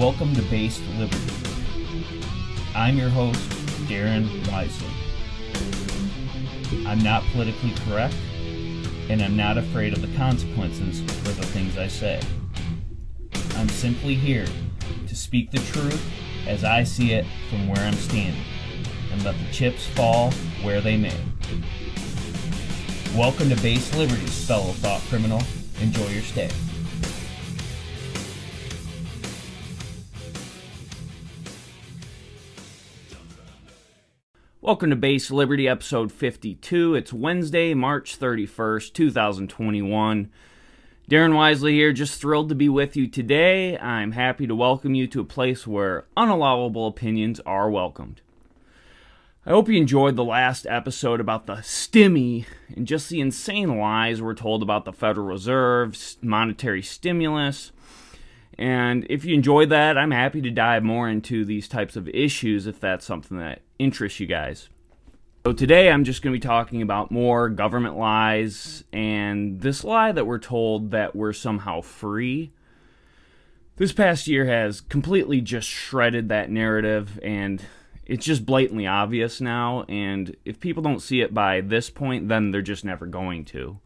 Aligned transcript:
Welcome 0.00 0.34
to 0.34 0.42
Based 0.44 0.82
Liberty. 0.96 1.20
I'm 2.74 2.96
your 2.96 3.10
host, 3.10 3.38
Darren 3.86 4.50
Wisely. 4.50 4.88
I'm 6.86 7.00
not 7.00 7.22
politically 7.24 7.74
correct, 7.84 8.16
and 9.10 9.20
I'm 9.20 9.36
not 9.36 9.58
afraid 9.58 9.92
of 9.92 10.00
the 10.00 10.16
consequences 10.16 11.02
for 11.02 11.32
the 11.32 11.44
things 11.48 11.76
I 11.76 11.86
say. 11.86 12.18
I'm 13.56 13.68
simply 13.68 14.14
here 14.14 14.46
to 15.06 15.14
speak 15.14 15.50
the 15.50 15.58
truth 15.58 16.02
as 16.46 16.64
I 16.64 16.82
see 16.82 17.12
it 17.12 17.26
from 17.50 17.68
where 17.68 17.84
I'm 17.84 17.92
standing, 17.92 18.42
and 19.12 19.22
let 19.22 19.36
the 19.38 19.52
chips 19.52 19.86
fall 19.88 20.30
where 20.62 20.80
they 20.80 20.96
may. 20.96 21.20
Welcome 23.14 23.50
to 23.50 23.56
Based 23.56 23.94
Liberties, 23.94 24.46
fellow 24.46 24.72
thought 24.72 25.02
criminal. 25.10 25.42
Enjoy 25.82 26.08
your 26.08 26.22
stay. 26.22 26.48
Welcome 34.70 34.90
to 34.90 34.96
Based 34.96 35.32
Liberty, 35.32 35.66
episode 35.66 36.12
52. 36.12 36.94
It's 36.94 37.12
Wednesday, 37.12 37.74
March 37.74 38.16
31st, 38.20 38.92
2021. 38.92 40.30
Darren 41.10 41.34
Wisely 41.34 41.72
here, 41.72 41.92
just 41.92 42.20
thrilled 42.20 42.50
to 42.50 42.54
be 42.54 42.68
with 42.68 42.94
you 42.94 43.08
today. 43.08 43.76
I'm 43.76 44.12
happy 44.12 44.46
to 44.46 44.54
welcome 44.54 44.94
you 44.94 45.08
to 45.08 45.22
a 45.22 45.24
place 45.24 45.66
where 45.66 46.04
unallowable 46.16 46.86
opinions 46.86 47.40
are 47.40 47.68
welcomed. 47.68 48.20
I 49.44 49.50
hope 49.50 49.68
you 49.68 49.76
enjoyed 49.76 50.14
the 50.14 50.22
last 50.22 50.68
episode 50.68 51.18
about 51.18 51.46
the 51.46 51.56
stimmy 51.56 52.46
and 52.68 52.86
just 52.86 53.08
the 53.08 53.20
insane 53.20 53.76
lies 53.76 54.22
we're 54.22 54.34
told 54.34 54.62
about 54.62 54.84
the 54.84 54.92
Federal 54.92 55.26
Reserve, 55.26 55.98
monetary 56.22 56.80
stimulus. 56.80 57.72
And 58.60 59.06
if 59.08 59.24
you 59.24 59.34
enjoyed 59.34 59.70
that, 59.70 59.96
I'm 59.96 60.10
happy 60.10 60.42
to 60.42 60.50
dive 60.50 60.82
more 60.82 61.08
into 61.08 61.46
these 61.46 61.66
types 61.66 61.96
of 61.96 62.06
issues 62.08 62.66
if 62.66 62.78
that's 62.78 63.06
something 63.06 63.38
that 63.38 63.62
interests 63.78 64.20
you 64.20 64.26
guys. 64.26 64.68
So 65.46 65.54
today 65.54 65.90
I'm 65.90 66.04
just 66.04 66.20
going 66.20 66.34
to 66.34 66.38
be 66.38 66.46
talking 66.46 66.82
about 66.82 67.10
more 67.10 67.48
government 67.48 67.96
lies 67.96 68.84
and 68.92 69.62
this 69.62 69.82
lie 69.82 70.12
that 70.12 70.26
we're 70.26 70.38
told 70.38 70.90
that 70.90 71.16
we're 71.16 71.32
somehow 71.32 71.80
free. 71.80 72.52
This 73.76 73.94
past 73.94 74.26
year 74.26 74.44
has 74.44 74.82
completely 74.82 75.40
just 75.40 75.66
shredded 75.66 76.28
that 76.28 76.50
narrative 76.50 77.18
and 77.22 77.64
it's 78.04 78.26
just 78.26 78.44
blatantly 78.44 78.86
obvious 78.86 79.40
now 79.40 79.84
and 79.88 80.36
if 80.44 80.60
people 80.60 80.82
don't 80.82 81.00
see 81.00 81.22
it 81.22 81.32
by 81.32 81.62
this 81.62 81.88
point 81.88 82.28
then 82.28 82.50
they're 82.50 82.60
just 82.60 82.84
never 82.84 83.06
going 83.06 83.46
to. 83.46 83.78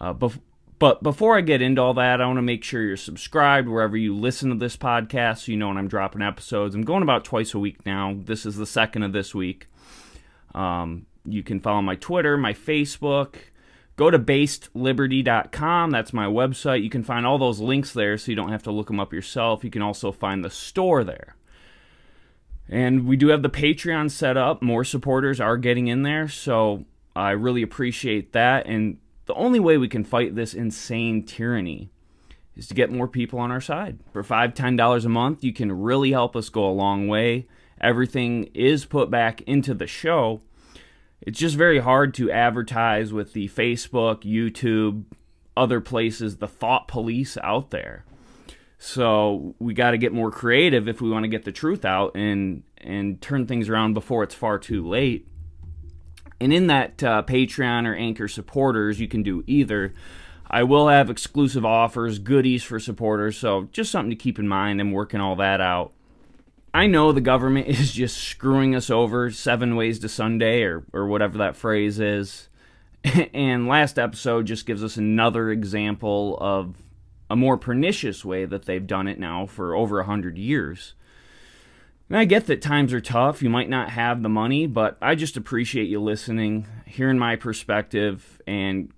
Uh, 0.00 0.12
bef- 0.12 0.40
but 0.82 1.00
before 1.00 1.38
I 1.38 1.42
get 1.42 1.62
into 1.62 1.80
all 1.80 1.94
that, 1.94 2.20
I 2.20 2.26
want 2.26 2.38
to 2.38 2.42
make 2.42 2.64
sure 2.64 2.82
you're 2.82 2.96
subscribed 2.96 3.68
wherever 3.68 3.96
you 3.96 4.16
listen 4.16 4.48
to 4.48 4.56
this 4.56 4.76
podcast 4.76 5.44
so 5.44 5.52
you 5.52 5.56
know 5.56 5.68
when 5.68 5.76
I'm 5.76 5.86
dropping 5.86 6.22
episodes. 6.22 6.74
I'm 6.74 6.82
going 6.82 7.04
about 7.04 7.24
twice 7.24 7.54
a 7.54 7.60
week 7.60 7.86
now. 7.86 8.16
This 8.18 8.44
is 8.44 8.56
the 8.56 8.66
second 8.66 9.04
of 9.04 9.12
this 9.12 9.32
week. 9.32 9.68
Um, 10.56 11.06
you 11.24 11.44
can 11.44 11.60
follow 11.60 11.82
my 11.82 11.94
Twitter, 11.94 12.36
my 12.36 12.52
Facebook. 12.52 13.36
Go 13.94 14.10
to 14.10 14.18
basedliberty.com. 14.18 15.92
That's 15.92 16.12
my 16.12 16.26
website. 16.26 16.82
You 16.82 16.90
can 16.90 17.04
find 17.04 17.24
all 17.24 17.38
those 17.38 17.60
links 17.60 17.92
there 17.92 18.18
so 18.18 18.32
you 18.32 18.36
don't 18.36 18.50
have 18.50 18.64
to 18.64 18.72
look 18.72 18.88
them 18.88 18.98
up 18.98 19.12
yourself. 19.12 19.62
You 19.62 19.70
can 19.70 19.82
also 19.82 20.10
find 20.10 20.44
the 20.44 20.50
store 20.50 21.04
there. 21.04 21.36
And 22.68 23.06
we 23.06 23.14
do 23.14 23.28
have 23.28 23.42
the 23.42 23.48
Patreon 23.48 24.10
set 24.10 24.36
up. 24.36 24.62
More 24.62 24.82
supporters 24.82 25.40
are 25.40 25.58
getting 25.58 25.86
in 25.86 26.02
there, 26.02 26.26
so 26.26 26.86
I 27.14 27.30
really 27.30 27.62
appreciate 27.62 28.32
that. 28.32 28.66
And 28.66 28.98
the 29.32 29.38
only 29.38 29.60
way 29.60 29.78
we 29.78 29.88
can 29.88 30.04
fight 30.04 30.34
this 30.34 30.52
insane 30.52 31.24
tyranny 31.24 31.90
is 32.54 32.66
to 32.66 32.74
get 32.74 32.92
more 32.92 33.08
people 33.08 33.38
on 33.38 33.50
our 33.50 33.62
side. 33.62 33.98
For 34.12 34.22
five, 34.22 34.52
ten 34.52 34.76
dollars 34.76 35.06
a 35.06 35.08
month, 35.08 35.42
you 35.42 35.54
can 35.54 35.72
really 35.72 36.10
help 36.12 36.36
us 36.36 36.50
go 36.50 36.68
a 36.68 36.70
long 36.70 37.08
way. 37.08 37.46
Everything 37.80 38.50
is 38.52 38.84
put 38.84 39.10
back 39.10 39.40
into 39.42 39.72
the 39.72 39.86
show. 39.86 40.42
It's 41.22 41.38
just 41.38 41.56
very 41.56 41.78
hard 41.78 42.12
to 42.14 42.30
advertise 42.30 43.10
with 43.10 43.32
the 43.32 43.48
Facebook, 43.48 44.22
YouTube, 44.22 45.04
other 45.56 45.80
places, 45.80 46.36
the 46.36 46.48
thought 46.48 46.88
police 46.88 47.38
out 47.42 47.70
there. 47.70 48.04
So 48.76 49.54
we 49.58 49.72
got 49.72 49.92
to 49.92 49.98
get 49.98 50.12
more 50.12 50.30
creative 50.30 50.88
if 50.88 51.00
we 51.00 51.08
want 51.08 51.22
to 51.24 51.28
get 51.28 51.46
the 51.46 51.52
truth 51.52 51.86
out 51.86 52.14
and 52.16 52.64
and 52.76 53.18
turn 53.22 53.46
things 53.46 53.70
around 53.70 53.94
before 53.94 54.24
it's 54.24 54.34
far 54.34 54.58
too 54.58 54.86
late. 54.86 55.26
And 56.42 56.52
in 56.52 56.66
that 56.66 57.02
uh, 57.04 57.22
Patreon 57.22 57.86
or 57.86 57.94
Anchor 57.94 58.26
supporters, 58.26 58.98
you 58.98 59.06
can 59.06 59.22
do 59.22 59.44
either. 59.46 59.94
I 60.50 60.64
will 60.64 60.88
have 60.88 61.08
exclusive 61.08 61.64
offers, 61.64 62.18
goodies 62.18 62.64
for 62.64 62.80
supporters, 62.80 63.38
so 63.38 63.68
just 63.70 63.92
something 63.92 64.10
to 64.10 64.16
keep 64.16 64.40
in 64.40 64.48
mind. 64.48 64.80
I'm 64.80 64.90
working 64.90 65.20
all 65.20 65.36
that 65.36 65.60
out. 65.60 65.92
I 66.74 66.88
know 66.88 67.12
the 67.12 67.20
government 67.20 67.68
is 67.68 67.92
just 67.92 68.16
screwing 68.16 68.74
us 68.74 68.90
over 68.90 69.30
seven 69.30 69.76
ways 69.76 70.00
to 70.00 70.08
Sunday 70.08 70.62
or, 70.62 70.84
or 70.92 71.06
whatever 71.06 71.38
that 71.38 71.56
phrase 71.56 72.00
is. 72.00 72.48
And 73.34 73.66
last 73.66 73.98
episode 73.98 74.46
just 74.46 74.66
gives 74.66 74.84
us 74.84 74.96
another 74.96 75.50
example 75.50 76.38
of 76.40 76.76
a 77.28 77.34
more 77.34 77.56
pernicious 77.56 78.24
way 78.24 78.44
that 78.44 78.64
they've 78.64 78.86
done 78.86 79.08
it 79.08 79.18
now 79.18 79.46
for 79.46 79.74
over 79.74 79.98
a 79.98 80.04
hundred 80.04 80.38
years. 80.38 80.94
And 82.12 82.18
I 82.18 82.26
get 82.26 82.44
that 82.48 82.60
times 82.60 82.92
are 82.92 83.00
tough. 83.00 83.40
You 83.40 83.48
might 83.48 83.70
not 83.70 83.88
have 83.88 84.22
the 84.22 84.28
money, 84.28 84.66
but 84.66 84.98
I 85.00 85.14
just 85.14 85.38
appreciate 85.38 85.88
you 85.88 85.98
listening, 85.98 86.66
hearing 86.84 87.18
my 87.18 87.36
perspective, 87.36 88.38
and 88.46 88.92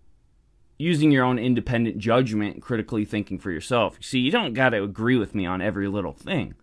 using 0.79 1.13
your 1.13 1.25
own 1.25 1.39
independent 1.39 1.99
judgment, 1.99 2.61
critically 2.61 3.05
thinking 3.05 3.39
for 3.39 3.53
yourself. 3.53 3.95
You 3.99 4.03
See, 4.03 4.19
you 4.19 4.33
don't 4.33 4.53
got 4.53 4.71
to 4.71 4.83
agree 4.83 5.17
with 5.17 5.33
me 5.33 5.47
on 5.47 5.63
every 5.63 5.87
little 5.87 6.13
thing. 6.13 6.57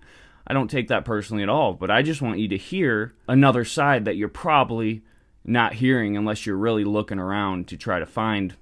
I 0.45 0.53
don't 0.53 0.69
take 0.69 0.89
that 0.89 1.05
personally 1.05 1.41
at 1.41 1.47
all, 1.47 1.71
but 1.71 1.89
I 1.89 2.01
just 2.01 2.21
want 2.21 2.39
you 2.39 2.49
to 2.49 2.57
hear 2.57 3.13
another 3.29 3.63
side 3.63 4.03
that 4.03 4.17
you're 4.17 4.27
probably 4.27 5.03
not 5.45 5.75
hearing 5.75 6.17
unless 6.17 6.45
you're 6.45 6.57
really 6.57 6.83
looking 6.83 7.17
around 7.17 7.69
to 7.69 7.77
try 7.77 7.97
to 7.97 8.05
find 8.05 8.57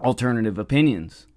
alternative 0.00 0.58
opinions. 0.58 1.28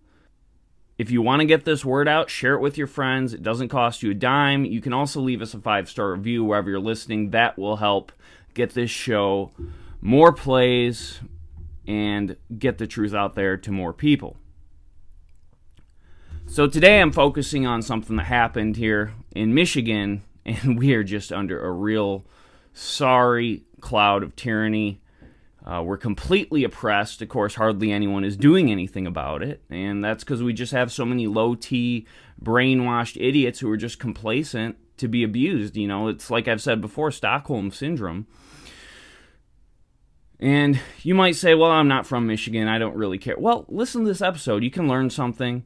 If 0.98 1.12
you 1.12 1.22
want 1.22 1.42
to 1.42 1.46
get 1.46 1.64
this 1.64 1.86
word 1.86 2.08
out, 2.08 2.30
share 2.30 2.56
it 2.56 2.62
with 2.62 2.78
your 2.78 2.88
friends. 2.88 3.34
It 3.34 3.44
doesn't 3.44 3.70
cost 3.70 4.02
you 4.02 4.12
a 4.12 4.16
dime. 4.16 4.66
You 4.66 4.82
can 4.82 4.94
also 4.94 5.22
leave 5.22 5.42
us 5.42 5.54
a 5.54 5.60
five 5.60 5.90
star 5.90 6.12
review 6.12 6.44
wherever 6.44 6.70
you're 6.70 6.80
listening. 6.80 7.30
That 7.32 7.58
will 7.58 7.78
help 7.78 8.12
get 8.56 8.72
this 8.74 8.90
show 8.90 9.52
more 10.02 10.34
plays 10.34 11.20
and 11.86 12.36
get 12.58 12.80
the 12.80 12.88
truth 12.88 13.14
out 13.14 13.36
there 13.36 13.58
to 13.58 13.72
more 13.72 13.94
people. 13.94 14.38
So 16.48 16.66
today 16.66 17.00
I'm 17.02 17.12
focusing 17.12 17.68
on 17.68 17.82
something 17.82 18.16
that 18.16 18.24
happened 18.24 18.78
here 18.78 19.14
in 19.36 19.54
Michigan, 19.54 20.24
and 20.46 20.80
we 20.80 20.94
are 20.94 21.04
just 21.04 21.32
under 21.32 21.64
a 21.64 21.72
real 21.72 22.26
sorry 22.74 23.64
cloud 23.82 24.24
of 24.24 24.36
tyranny. 24.36 25.02
Uh, 25.68 25.82
we're 25.82 25.98
completely 25.98 26.64
oppressed. 26.64 27.22
Of 27.22 27.28
course, 27.28 27.56
hardly 27.56 27.92
anyone 27.92 28.24
is 28.24 28.38
doing 28.38 28.72
anything 28.72 29.06
about 29.06 29.44
it. 29.44 29.62
And 29.70 30.02
that's 30.02 30.24
because 30.24 30.42
we 30.42 30.54
just 30.54 30.72
have 30.72 30.94
so 30.94 31.04
many 31.04 31.28
low 31.28 31.56
T, 31.56 32.08
brainwashed 32.42 33.18
idiots 33.20 33.60
who 33.60 33.70
are 33.70 33.76
just 33.76 34.00
complacent 34.00 34.78
to 34.96 35.10
be 35.10 35.24
abused. 35.24 35.76
You 35.76 35.90
know, 35.90 36.08
it's 36.08 36.32
like 36.32 36.48
I've 36.48 36.62
said 36.62 36.80
before 36.80 37.12
Stockholm 37.12 37.72
Syndrome. 37.72 38.28
And 40.40 40.80
you 41.04 41.14
might 41.16 41.36
say, 41.36 41.54
well, 41.54 41.72
I'm 41.72 41.90
not 41.90 42.08
from 42.08 42.28
Michigan. 42.28 42.70
I 42.70 42.78
don't 42.78 42.96
really 42.96 43.18
care. 43.18 43.36
Well, 43.38 43.66
listen 43.68 44.04
to 44.04 44.08
this 44.08 44.22
episode. 44.22 44.64
You 44.64 44.72
can 44.72 44.88
learn 44.88 45.10
something. 45.10 45.66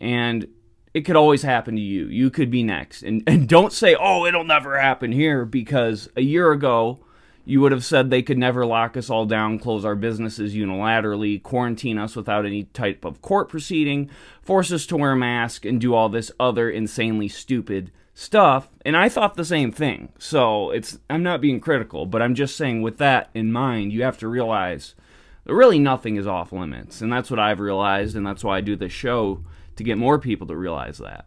And 0.00 0.48
it 0.92 1.02
could 1.02 1.14
always 1.14 1.42
happen 1.42 1.76
to 1.76 1.80
you. 1.80 2.06
You 2.06 2.30
could 2.30 2.50
be 2.50 2.64
next. 2.64 3.04
And, 3.04 3.22
and 3.28 3.48
don't 3.48 3.72
say, 3.72 3.94
oh, 3.94 4.26
it'll 4.26 4.42
never 4.42 4.80
happen 4.80 5.12
here, 5.12 5.44
because 5.44 6.08
a 6.16 6.22
year 6.22 6.50
ago, 6.50 7.05
you 7.48 7.60
would 7.60 7.70
have 7.70 7.84
said 7.84 8.10
they 8.10 8.22
could 8.22 8.36
never 8.36 8.66
lock 8.66 8.96
us 8.96 9.08
all 9.08 9.24
down, 9.24 9.60
close 9.60 9.84
our 9.84 9.94
businesses 9.94 10.54
unilaterally, 10.54 11.40
quarantine 11.40 11.96
us 11.96 12.16
without 12.16 12.44
any 12.44 12.64
type 12.64 13.04
of 13.04 13.22
court 13.22 13.48
proceeding, 13.48 14.10
force 14.42 14.72
us 14.72 14.84
to 14.86 14.96
wear 14.96 15.12
a 15.12 15.16
mask, 15.16 15.64
and 15.64 15.80
do 15.80 15.94
all 15.94 16.08
this 16.08 16.32
other 16.40 16.68
insanely 16.68 17.28
stupid 17.28 17.92
stuff. 18.14 18.68
And 18.84 18.96
I 18.96 19.08
thought 19.08 19.36
the 19.36 19.44
same 19.44 19.70
thing. 19.70 20.08
So 20.18 20.70
it's 20.70 20.98
I'm 21.08 21.22
not 21.22 21.40
being 21.40 21.60
critical, 21.60 22.04
but 22.04 22.20
I'm 22.20 22.34
just 22.34 22.56
saying 22.56 22.82
with 22.82 22.98
that 22.98 23.30
in 23.32 23.52
mind, 23.52 23.92
you 23.92 24.02
have 24.02 24.18
to 24.18 24.28
realize 24.28 24.96
that 25.44 25.54
really 25.54 25.78
nothing 25.78 26.16
is 26.16 26.26
off 26.26 26.52
limits. 26.52 27.00
And 27.00 27.12
that's 27.12 27.30
what 27.30 27.38
I've 27.38 27.60
realized, 27.60 28.16
and 28.16 28.26
that's 28.26 28.42
why 28.42 28.58
I 28.58 28.60
do 28.60 28.74
this 28.74 28.92
show 28.92 29.42
to 29.76 29.84
get 29.84 29.98
more 29.98 30.18
people 30.18 30.48
to 30.48 30.56
realize 30.56 30.98
that. 30.98 31.26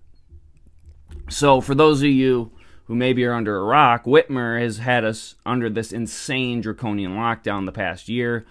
So 1.29 1.61
for 1.61 1.75
those 1.75 2.01
of 2.01 2.09
you 2.09 2.51
who 2.89 2.95
maybe 2.95 3.23
are 3.23 3.33
under 3.33 3.55
a 3.55 3.63
rock, 3.63 4.05
Whitmer 4.05 4.59
has 4.59 4.79
had 4.79 5.05
us 5.05 5.35
under 5.45 5.69
this 5.69 5.91
insane 5.91 6.59
draconian 6.59 7.11
lockdown 7.11 7.67
the 7.67 7.71
past 7.71 8.09
year. 8.09 8.47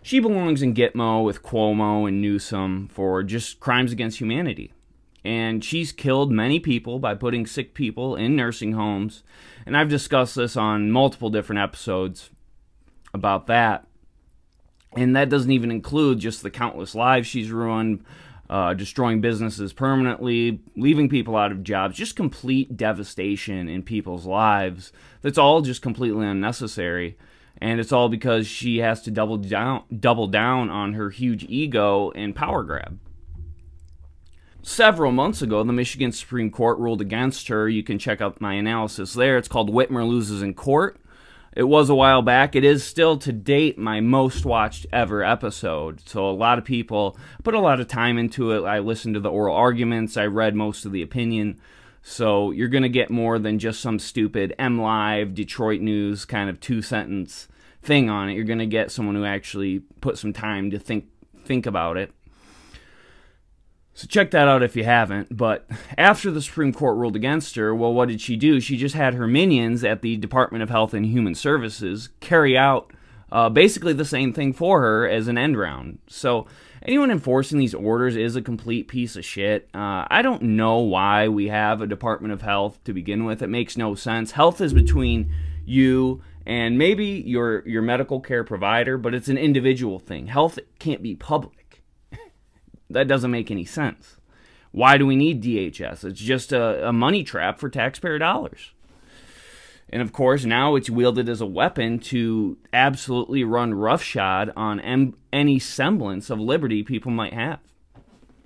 She 0.00 0.20
belongs 0.20 0.62
in 0.62 0.74
Gitmo 0.74 1.24
with 1.24 1.42
Cuomo 1.42 2.06
and 2.06 2.22
Newsom 2.22 2.86
for 2.86 3.24
just 3.24 3.58
crimes 3.58 3.90
against 3.90 4.20
humanity. 4.20 4.72
And 5.24 5.64
she's 5.64 5.90
killed 5.90 6.30
many 6.30 6.60
people 6.60 7.00
by 7.00 7.16
putting 7.16 7.46
sick 7.46 7.74
people 7.74 8.14
in 8.14 8.36
nursing 8.36 8.74
homes. 8.74 9.24
And 9.66 9.76
I've 9.76 9.88
discussed 9.88 10.36
this 10.36 10.56
on 10.56 10.92
multiple 10.92 11.28
different 11.28 11.60
episodes 11.60 12.30
about 13.12 13.48
that. 13.48 13.88
And 14.94 15.16
that 15.16 15.30
doesn't 15.30 15.50
even 15.50 15.72
include 15.72 16.20
just 16.20 16.44
the 16.44 16.50
countless 16.50 16.94
lives 16.94 17.26
she's 17.26 17.50
ruined 17.50 18.04
uh, 18.50 18.74
destroying 18.74 19.20
businesses 19.20 19.72
permanently, 19.72 20.60
leaving 20.76 21.08
people 21.08 21.36
out 21.36 21.52
of 21.52 21.62
jobs, 21.62 21.96
just 21.96 22.16
complete 22.16 22.76
devastation 22.76 23.68
in 23.68 23.84
people's 23.84 24.26
lives. 24.26 24.92
That's 25.22 25.38
all 25.38 25.62
just 25.62 25.82
completely 25.82 26.26
unnecessary. 26.26 27.16
And 27.58 27.78
it's 27.78 27.92
all 27.92 28.08
because 28.08 28.48
she 28.48 28.78
has 28.78 29.02
to 29.02 29.10
double 29.12 29.36
down, 29.36 29.84
double 29.96 30.26
down 30.26 30.68
on 30.68 30.94
her 30.94 31.10
huge 31.10 31.44
ego 31.44 32.10
and 32.16 32.34
power 32.34 32.64
grab. 32.64 32.98
Several 34.62 35.12
months 35.12 35.40
ago, 35.42 35.62
the 35.62 35.72
Michigan 35.72 36.10
Supreme 36.10 36.50
Court 36.50 36.78
ruled 36.78 37.00
against 37.00 37.48
her. 37.48 37.68
You 37.68 37.84
can 37.84 38.00
check 38.00 38.20
out 38.20 38.40
my 38.40 38.54
analysis 38.54 39.14
there. 39.14 39.38
It's 39.38 39.48
called 39.48 39.72
Whitmer 39.72 40.06
Loses 40.06 40.42
in 40.42 40.54
Court. 40.54 40.99
It 41.52 41.64
was 41.64 41.90
a 41.90 41.94
while 41.94 42.22
back. 42.22 42.54
It 42.54 42.62
is 42.62 42.84
still 42.84 43.16
to 43.18 43.32
date 43.32 43.76
my 43.76 44.00
most 44.00 44.44
watched 44.44 44.86
ever 44.92 45.24
episode. 45.24 46.00
So 46.08 46.28
a 46.28 46.32
lot 46.32 46.58
of 46.58 46.64
people 46.64 47.18
put 47.42 47.54
a 47.54 47.60
lot 47.60 47.80
of 47.80 47.88
time 47.88 48.18
into 48.18 48.52
it. 48.52 48.64
I 48.64 48.78
listened 48.78 49.14
to 49.14 49.20
the 49.20 49.30
oral 49.30 49.56
arguments, 49.56 50.16
I 50.16 50.26
read 50.26 50.54
most 50.54 50.84
of 50.84 50.92
the 50.92 51.02
opinion. 51.02 51.60
So 52.02 52.50
you're 52.50 52.68
going 52.68 52.84
to 52.84 52.88
get 52.88 53.10
more 53.10 53.38
than 53.38 53.58
just 53.58 53.80
some 53.80 53.98
stupid 53.98 54.54
M 54.58 54.80
Live, 54.80 55.34
Detroit 55.34 55.80
News 55.80 56.24
kind 56.24 56.48
of 56.48 56.60
two 56.60 56.82
sentence 56.82 57.48
thing 57.82 58.08
on 58.08 58.28
it. 58.28 58.34
You're 58.34 58.44
going 58.44 58.58
to 58.60 58.66
get 58.66 58.90
someone 58.92 59.16
who 59.16 59.24
actually 59.24 59.80
put 60.00 60.18
some 60.18 60.32
time 60.32 60.70
to 60.70 60.78
think 60.78 61.06
think 61.44 61.66
about 61.66 61.96
it. 61.96 62.12
So 64.00 64.06
check 64.06 64.30
that 64.30 64.48
out 64.48 64.62
if 64.62 64.76
you 64.76 64.84
haven't. 64.84 65.36
But 65.36 65.68
after 65.98 66.30
the 66.30 66.40
Supreme 66.40 66.72
Court 66.72 66.96
ruled 66.96 67.16
against 67.16 67.56
her, 67.56 67.74
well, 67.74 67.92
what 67.92 68.08
did 68.08 68.22
she 68.22 68.34
do? 68.34 68.58
She 68.58 68.78
just 68.78 68.94
had 68.94 69.12
her 69.12 69.26
minions 69.26 69.84
at 69.84 70.00
the 70.00 70.16
Department 70.16 70.62
of 70.62 70.70
Health 70.70 70.94
and 70.94 71.04
Human 71.04 71.34
Services 71.34 72.08
carry 72.18 72.56
out 72.56 72.94
uh, 73.30 73.50
basically 73.50 73.92
the 73.92 74.06
same 74.06 74.32
thing 74.32 74.54
for 74.54 74.80
her 74.80 75.06
as 75.06 75.28
an 75.28 75.36
end 75.36 75.58
round. 75.58 75.98
So 76.06 76.46
anyone 76.80 77.10
enforcing 77.10 77.58
these 77.58 77.74
orders 77.74 78.16
is 78.16 78.36
a 78.36 78.40
complete 78.40 78.88
piece 78.88 79.16
of 79.16 79.24
shit. 79.26 79.68
Uh, 79.74 80.06
I 80.10 80.22
don't 80.22 80.40
know 80.40 80.78
why 80.78 81.28
we 81.28 81.48
have 81.48 81.82
a 81.82 81.86
Department 81.86 82.32
of 82.32 82.40
Health 82.40 82.82
to 82.84 82.94
begin 82.94 83.26
with. 83.26 83.42
It 83.42 83.48
makes 83.48 83.76
no 83.76 83.94
sense. 83.94 84.30
Health 84.30 84.62
is 84.62 84.72
between 84.72 85.30
you 85.66 86.22
and 86.46 86.78
maybe 86.78 87.04
your 87.04 87.68
your 87.68 87.82
medical 87.82 88.18
care 88.18 88.44
provider, 88.44 88.96
but 88.96 89.12
it's 89.12 89.28
an 89.28 89.36
individual 89.36 89.98
thing. 89.98 90.28
Health 90.28 90.58
can't 90.78 91.02
be 91.02 91.14
public. 91.14 91.59
That 92.90 93.08
doesn't 93.08 93.30
make 93.30 93.50
any 93.50 93.64
sense. 93.64 94.16
Why 94.72 94.98
do 94.98 95.06
we 95.06 95.16
need 95.16 95.42
DHS? 95.42 96.04
It's 96.04 96.20
just 96.20 96.52
a, 96.52 96.88
a 96.88 96.92
money 96.92 97.24
trap 97.24 97.58
for 97.58 97.68
taxpayer 97.68 98.18
dollars. 98.18 98.72
And 99.88 100.02
of 100.02 100.12
course, 100.12 100.44
now 100.44 100.76
it's 100.76 100.88
wielded 100.88 101.28
as 101.28 101.40
a 101.40 101.46
weapon 101.46 101.98
to 101.98 102.56
absolutely 102.72 103.42
run 103.42 103.74
roughshod 103.74 104.52
on 104.54 104.78
em- 104.80 105.16
any 105.32 105.58
semblance 105.58 106.30
of 106.30 106.38
liberty 106.38 106.84
people 106.84 107.10
might 107.10 107.32
have. 107.32 107.58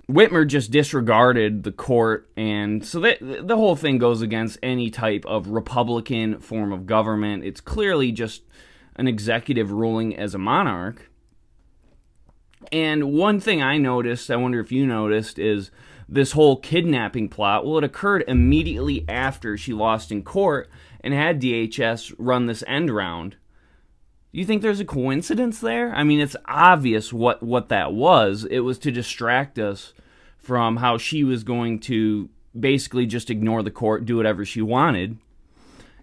Whitmer 0.09 0.47
just 0.47 0.71
disregarded 0.71 1.63
the 1.63 1.71
court, 1.71 2.29
and 2.37 2.85
so 2.85 2.99
that, 2.99 3.17
the 3.21 3.55
whole 3.55 3.75
thing 3.75 3.97
goes 3.97 4.21
against 4.21 4.59
any 4.61 4.91
type 4.91 5.25
of 5.25 5.47
Republican 5.47 6.39
form 6.39 6.71
of 6.71 6.85
government. 6.85 7.43
It's 7.43 7.61
clearly 7.61 8.11
just 8.11 8.43
an 8.95 9.07
executive 9.07 9.71
ruling 9.71 10.15
as 10.15 10.35
a 10.35 10.39
monarch. 10.39 11.09
And 12.71 13.13
one 13.13 13.39
thing 13.39 13.61
I 13.61 13.77
noticed, 13.77 14.31
I 14.31 14.35
wonder 14.35 14.59
if 14.59 14.71
you 14.71 14.85
noticed, 14.85 15.37
is 15.39 15.71
this 16.07 16.33
whole 16.33 16.57
kidnapping 16.57 17.29
plot. 17.29 17.65
Well, 17.65 17.77
it 17.77 17.83
occurred 17.83 18.23
immediately 18.27 19.05
after 19.07 19.57
she 19.57 19.73
lost 19.73 20.11
in 20.11 20.23
court 20.23 20.69
and 21.01 21.13
had 21.13 21.41
DHS 21.41 22.13
run 22.17 22.45
this 22.45 22.63
end 22.67 22.89
round. 22.89 23.37
You 24.31 24.45
think 24.45 24.61
there's 24.61 24.79
a 24.79 24.85
coincidence 24.85 25.59
there? 25.59 25.95
I 25.95 26.03
mean, 26.03 26.19
it's 26.19 26.35
obvious 26.45 27.13
what, 27.13 27.41
what 27.41 27.69
that 27.69 27.93
was. 27.93 28.45
It 28.49 28.59
was 28.59 28.77
to 28.79 28.91
distract 28.91 29.57
us 29.57 29.93
from 30.37 30.77
how 30.77 30.97
she 30.97 31.23
was 31.23 31.43
going 31.43 31.79
to 31.81 32.29
basically 32.57 33.05
just 33.05 33.29
ignore 33.29 33.63
the 33.63 33.71
court, 33.71 34.05
do 34.05 34.17
whatever 34.17 34.45
she 34.45 34.61
wanted. 34.61 35.17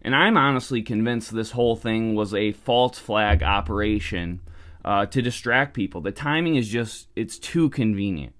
And 0.00 0.16
I'm 0.16 0.36
honestly 0.36 0.82
convinced 0.82 1.32
this 1.32 1.52
whole 1.52 1.76
thing 1.76 2.14
was 2.14 2.34
a 2.34 2.52
false 2.52 2.98
flag 2.98 3.42
operation 3.42 4.40
uh, 4.84 5.06
to 5.06 5.22
distract 5.22 5.74
people. 5.74 6.00
The 6.00 6.12
timing 6.12 6.56
is 6.56 6.68
just, 6.68 7.08
it's 7.14 7.38
too 7.38 7.70
convenient. 7.70 8.34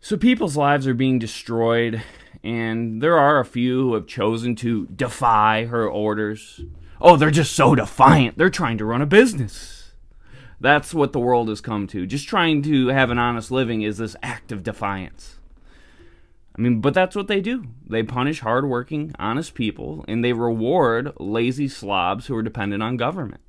So 0.00 0.16
people's 0.16 0.56
lives 0.56 0.86
are 0.86 0.94
being 0.94 1.18
destroyed, 1.18 2.02
and 2.42 3.00
there 3.00 3.16
are 3.16 3.38
a 3.38 3.44
few 3.44 3.82
who 3.82 3.94
have 3.94 4.08
chosen 4.08 4.56
to 4.56 4.86
defy 4.86 5.66
her 5.66 5.88
orders. 5.88 6.60
Oh, 7.00 7.16
they're 7.16 7.30
just 7.30 7.52
so 7.52 7.74
defiant. 7.74 8.36
They're 8.36 8.50
trying 8.50 8.78
to 8.78 8.84
run 8.84 9.00
a 9.00 9.06
business. 9.06 9.92
That's 10.60 10.92
what 10.92 11.12
the 11.12 11.20
world 11.20 11.48
has 11.48 11.60
come 11.60 11.86
to. 11.88 12.06
Just 12.06 12.28
trying 12.28 12.62
to 12.62 12.88
have 12.88 13.10
an 13.10 13.18
honest 13.18 13.50
living 13.50 13.82
is 13.82 13.98
this 13.98 14.16
act 14.22 14.52
of 14.52 14.62
defiance. 14.62 15.38
I 16.56 16.60
mean, 16.60 16.80
but 16.80 16.94
that's 16.94 17.16
what 17.16 17.28
they 17.28 17.40
do. 17.40 17.64
They 17.86 18.02
punish 18.02 18.40
hardworking, 18.40 19.12
honest 19.18 19.54
people, 19.54 20.04
and 20.06 20.24
they 20.24 20.32
reward 20.32 21.12
lazy 21.18 21.66
slobs 21.66 22.26
who 22.26 22.36
are 22.36 22.42
dependent 22.42 22.82
on 22.82 22.96
government. 22.96 23.40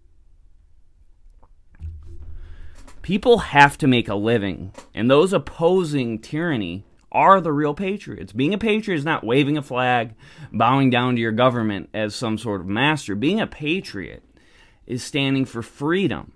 People 3.03 3.39
have 3.39 3.77
to 3.79 3.88
make 3.88 4.07
a 4.07 4.15
living, 4.15 4.71
and 4.95 5.11
those 5.11 5.33
opposing 5.33 6.19
tyranny 6.19 6.85
are 7.11 7.41
the 7.41 7.51
real 7.51 7.73
patriots. 7.73 8.31
Being 8.31 8.53
a 8.53 8.57
patriot 8.57 8.97
is 8.97 9.05
not 9.05 9.25
waving 9.25 9.57
a 9.57 9.61
flag, 9.61 10.15
bowing 10.53 10.89
down 10.89 11.15
to 11.15 11.21
your 11.21 11.33
government 11.33 11.89
as 11.94 12.15
some 12.15 12.38
sort 12.38 12.61
of 12.61 12.67
master. 12.67 13.13
Being 13.13 13.41
a 13.41 13.45
patriot 13.45 14.23
is 14.88 15.03
standing 15.03 15.44
for 15.44 15.61
freedom. 15.61 16.31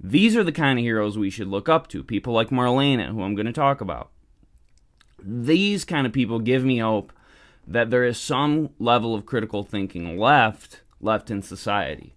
These 0.00 0.36
are 0.36 0.42
the 0.42 0.52
kind 0.52 0.78
of 0.78 0.82
heroes 0.82 1.18
we 1.18 1.28
should 1.28 1.48
look 1.48 1.68
up 1.68 1.86
to. 1.88 2.02
People 2.02 2.32
like 2.32 2.48
Marlena, 2.48 3.08
who 3.08 3.22
I'm 3.22 3.34
going 3.34 3.46
to 3.46 3.52
talk 3.52 3.82
about. 3.82 4.10
These 5.22 5.84
kind 5.84 6.06
of 6.06 6.14
people 6.14 6.38
give 6.38 6.64
me 6.64 6.78
hope 6.78 7.12
that 7.66 7.90
there 7.90 8.04
is 8.04 8.18
some 8.18 8.70
level 8.78 9.14
of 9.14 9.26
critical 9.26 9.64
thinking 9.64 10.16
left 10.18 10.80
left 11.00 11.30
in 11.30 11.42
society. 11.42 12.14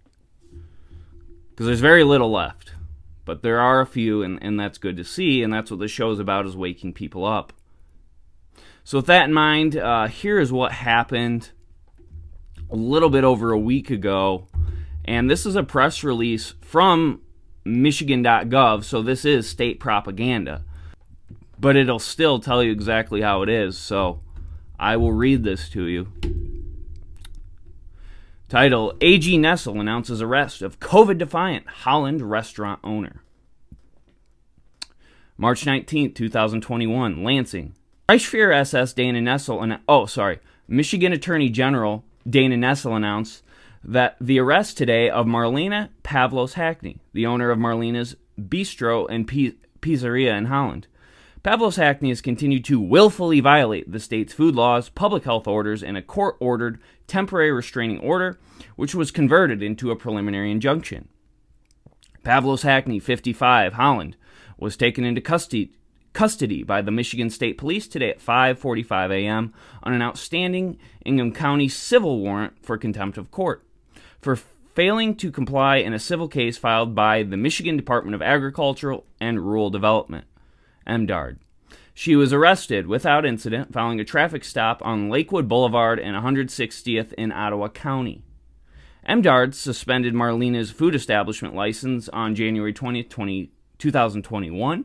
Because 1.50 1.66
there's 1.66 1.80
very 1.80 2.02
little 2.02 2.30
left. 2.30 2.71
But 3.24 3.42
there 3.42 3.60
are 3.60 3.80
a 3.80 3.86
few, 3.86 4.22
and, 4.22 4.38
and 4.42 4.58
that's 4.58 4.78
good 4.78 4.96
to 4.96 5.04
see, 5.04 5.42
and 5.42 5.52
that's 5.52 5.70
what 5.70 5.80
the 5.80 5.88
show's 5.88 6.18
about 6.18 6.46
is 6.46 6.56
waking 6.56 6.94
people 6.94 7.24
up. 7.24 7.52
So 8.84 8.98
with 8.98 9.06
that 9.06 9.26
in 9.26 9.32
mind, 9.32 9.76
uh, 9.76 10.08
here 10.08 10.40
is 10.40 10.50
what 10.50 10.72
happened 10.72 11.50
a 12.68 12.76
little 12.76 13.10
bit 13.10 13.22
over 13.22 13.52
a 13.52 13.58
week 13.58 13.90
ago. 13.90 14.48
And 15.04 15.30
this 15.30 15.46
is 15.46 15.56
a 15.56 15.62
press 15.62 16.02
release 16.02 16.54
from 16.60 17.20
Michigan.gov, 17.64 18.84
so 18.84 19.02
this 19.02 19.24
is 19.24 19.48
state 19.48 19.78
propaganda. 19.78 20.64
But 21.60 21.76
it'll 21.76 22.00
still 22.00 22.40
tell 22.40 22.62
you 22.62 22.72
exactly 22.72 23.20
how 23.20 23.42
it 23.42 23.48
is, 23.48 23.78
so 23.78 24.20
I 24.78 24.96
will 24.96 25.12
read 25.12 25.44
this 25.44 25.68
to 25.70 25.84
you. 25.84 26.08
Title 28.52 28.92
AG 29.00 29.38
Nessel 29.38 29.80
announces 29.80 30.20
arrest 30.20 30.60
of 30.60 30.78
COVID 30.78 31.16
defiant 31.16 31.66
Holland 31.66 32.20
restaurant 32.20 32.80
owner. 32.84 33.22
March 35.38 35.64
19, 35.64 36.12
2021, 36.12 37.24
Lansing. 37.24 37.74
Reichsfuhrer 38.10 38.54
SS 38.54 38.92
Dana 38.92 39.20
Nessel 39.20 39.62
and 39.62 39.80
oh, 39.88 40.04
sorry, 40.04 40.38
Michigan 40.68 41.14
Attorney 41.14 41.48
General 41.48 42.04
Dana 42.28 42.56
Nessel 42.56 42.94
announced 42.94 43.42
that 43.82 44.18
the 44.20 44.38
arrest 44.38 44.76
today 44.76 45.08
of 45.08 45.24
Marlena 45.24 45.88
Pavlos 46.04 46.52
Hackney, 46.52 46.98
the 47.14 47.24
owner 47.24 47.50
of 47.50 47.58
Marlena's 47.58 48.16
Bistro 48.38 49.06
and 49.08 49.26
P- 49.26 49.56
Pizzeria 49.80 50.36
in 50.36 50.44
Holland. 50.44 50.88
Pavlos 51.42 51.76
Hackney 51.76 52.10
has 52.10 52.20
continued 52.20 52.64
to 52.66 52.78
willfully 52.78 53.40
violate 53.40 53.90
the 53.90 53.98
state's 53.98 54.32
food 54.32 54.54
laws, 54.54 54.90
public 54.90 55.24
health 55.24 55.48
orders, 55.48 55.82
and 55.82 55.96
a 55.96 56.02
court 56.02 56.36
ordered 56.38 56.78
temporary 57.12 57.52
restraining 57.52 57.98
order, 57.98 58.38
which 58.74 58.94
was 58.94 59.10
converted 59.10 59.62
into 59.62 59.90
a 59.90 59.96
preliminary 59.96 60.50
injunction. 60.50 61.08
Pavlos 62.24 62.62
Hackney, 62.62 62.98
55, 62.98 63.74
Holland, 63.74 64.16
was 64.58 64.78
taken 64.78 65.04
into 65.04 65.20
custody, 65.20 65.72
custody 66.14 66.62
by 66.62 66.80
the 66.80 66.90
Michigan 66.90 67.28
State 67.28 67.58
Police 67.58 67.86
today 67.86 68.08
at 68.08 68.18
5:45 68.18 69.10
a.m. 69.10 69.52
on 69.82 69.92
an 69.92 70.00
outstanding 70.00 70.78
Ingham 71.04 71.32
County 71.32 71.68
civil 71.68 72.18
warrant 72.18 72.54
for 72.64 72.78
contempt 72.78 73.18
of 73.18 73.30
court 73.30 73.62
for 74.22 74.36
failing 74.74 75.14
to 75.16 75.30
comply 75.30 75.76
in 75.76 75.92
a 75.92 75.98
civil 75.98 76.28
case 76.28 76.56
filed 76.56 76.94
by 76.94 77.22
the 77.22 77.36
Michigan 77.36 77.76
Department 77.76 78.14
of 78.14 78.22
Agricultural 78.22 79.04
and 79.20 79.44
Rural 79.44 79.68
Development. 79.68 80.24
MDARD. 80.86 81.36
She 81.94 82.16
was 82.16 82.32
arrested 82.32 82.86
without 82.86 83.26
incident 83.26 83.72
following 83.72 84.00
a 84.00 84.04
traffic 84.04 84.44
stop 84.44 84.80
on 84.84 85.10
Lakewood 85.10 85.48
Boulevard 85.48 85.98
and 85.98 86.16
160th 86.16 87.12
in 87.14 87.32
Ottawa 87.32 87.68
County. 87.68 88.22
MDARD 89.08 89.54
suspended 89.54 90.14
Marlena's 90.14 90.70
food 90.70 90.94
establishment 90.94 91.54
license 91.54 92.08
on 92.10 92.34
January 92.34 92.72
20, 92.72 93.02
20, 93.02 93.50
2021. 93.78 94.84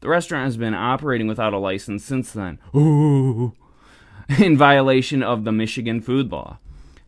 The 0.00 0.08
restaurant 0.08 0.44
has 0.44 0.56
been 0.56 0.74
operating 0.74 1.26
without 1.26 1.54
a 1.54 1.58
license 1.58 2.04
since 2.04 2.32
then. 2.32 2.58
Ooh. 2.74 3.54
In 4.38 4.56
violation 4.56 5.22
of 5.22 5.44
the 5.44 5.52
Michigan 5.52 6.00
food 6.00 6.30
law. 6.30 6.58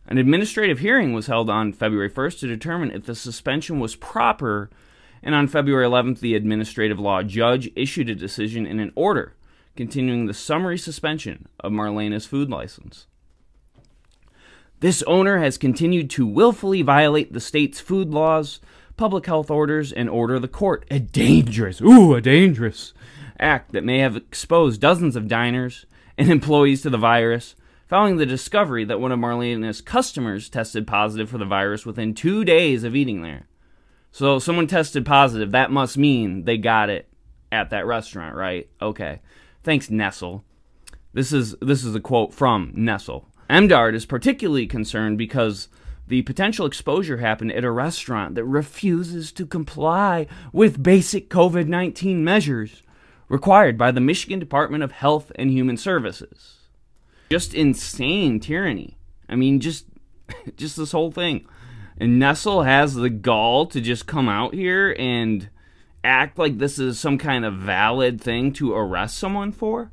An 0.07 0.17
administrative 0.17 0.79
hearing 0.79 1.13
was 1.13 1.27
held 1.27 1.49
on 1.49 1.71
February 1.71 2.09
1st 2.09 2.39
to 2.39 2.47
determine 2.47 2.91
if 2.91 3.05
the 3.05 3.13
suspension 3.13 3.79
was 3.79 3.95
proper 3.95 4.71
And 5.21 5.35
on 5.35 5.47
February 5.47 5.85
11th, 5.85 6.19
the 6.19 6.35
administrative 6.35 6.99
law 6.99 7.23
judge 7.23 7.69
issued 7.75 8.09
a 8.09 8.15
decision 8.15 8.65
in 8.65 8.79
an 8.79 8.91
order 8.95 9.35
continuing 9.75 10.25
the 10.25 10.33
summary 10.33 10.77
suspension 10.77 11.47
of 11.59 11.71
Marlena's 11.71 12.25
food 12.25 12.49
license. 12.49 13.07
This 14.81 15.03
owner 15.03 15.39
has 15.39 15.57
continued 15.57 16.09
to 16.11 16.25
willfully 16.25 16.81
violate 16.81 17.33
the 17.33 17.39
state's 17.39 17.79
food 17.79 18.09
laws, 18.09 18.59
public 18.97 19.25
health 19.25 19.51
orders, 19.51 19.91
and 19.91 20.09
order 20.09 20.39
the 20.39 20.47
court. 20.47 20.85
A 20.89 20.99
dangerous, 20.99 21.81
ooh, 21.81 22.13
a 22.13 22.21
dangerous 22.21 22.93
act 23.39 23.71
that 23.73 23.83
may 23.83 23.99
have 23.99 24.15
exposed 24.15 24.79
dozens 24.79 25.15
of 25.15 25.27
diners 25.27 25.85
and 26.17 26.29
employees 26.29 26.81
to 26.81 26.89
the 26.89 26.97
virus 26.97 27.55
following 27.87 28.17
the 28.17 28.25
discovery 28.25 28.85
that 28.85 29.01
one 29.01 29.11
of 29.11 29.19
Marlena's 29.19 29.81
customers 29.81 30.47
tested 30.47 30.85
positive 30.85 31.29
for 31.29 31.37
the 31.37 31.45
virus 31.45 31.85
within 31.85 32.13
two 32.13 32.45
days 32.45 32.83
of 32.83 32.95
eating 32.95 33.21
there. 33.21 33.48
So 34.11 34.39
someone 34.39 34.67
tested 34.67 35.05
positive, 35.05 35.51
that 35.51 35.71
must 35.71 35.97
mean 35.97 36.45
they 36.45 36.57
got 36.57 36.89
it 36.89 37.07
at 37.51 37.69
that 37.69 37.85
restaurant, 37.85 38.35
right? 38.35 38.69
Okay. 38.81 39.21
Thanks, 39.63 39.87
Nessel. 39.87 40.43
This 41.13 41.33
is 41.33 41.55
this 41.61 41.83
is 41.83 41.95
a 41.95 41.99
quote 41.99 42.33
from 42.33 42.73
Nessel. 42.73 43.25
MDARD 43.49 43.95
is 43.95 44.05
particularly 44.05 44.67
concerned 44.67 45.17
because 45.17 45.69
the 46.07 46.21
potential 46.23 46.65
exposure 46.65 47.17
happened 47.17 47.51
at 47.51 47.63
a 47.63 47.71
restaurant 47.71 48.35
that 48.35 48.45
refuses 48.45 49.31
to 49.33 49.45
comply 49.45 50.27
with 50.53 50.81
basic 50.81 51.29
COVID 51.29 51.67
19 51.67 52.23
measures 52.23 52.83
required 53.27 53.77
by 53.77 53.91
the 53.91 54.01
Michigan 54.01 54.39
Department 54.39 54.83
of 54.83 54.91
Health 54.91 55.31
and 55.35 55.51
Human 55.51 55.77
Services. 55.77 56.57
Just 57.29 57.53
insane 57.53 58.39
tyranny. 58.39 58.97
I 59.27 59.35
mean, 59.35 59.59
just 59.59 59.85
just 60.55 60.77
this 60.77 60.91
whole 60.91 61.11
thing. 61.11 61.45
And 61.99 62.21
Nessel 62.21 62.65
has 62.65 62.95
the 62.95 63.09
gall 63.09 63.65
to 63.67 63.81
just 63.81 64.07
come 64.07 64.29
out 64.29 64.53
here 64.53 64.95
and 64.97 65.49
act 66.03 66.37
like 66.37 66.57
this 66.57 66.79
is 66.79 66.99
some 66.99 67.17
kind 67.17 67.43
of 67.43 67.55
valid 67.55 68.21
thing 68.21 68.53
to 68.53 68.73
arrest 68.73 69.17
someone 69.17 69.51
for? 69.51 69.91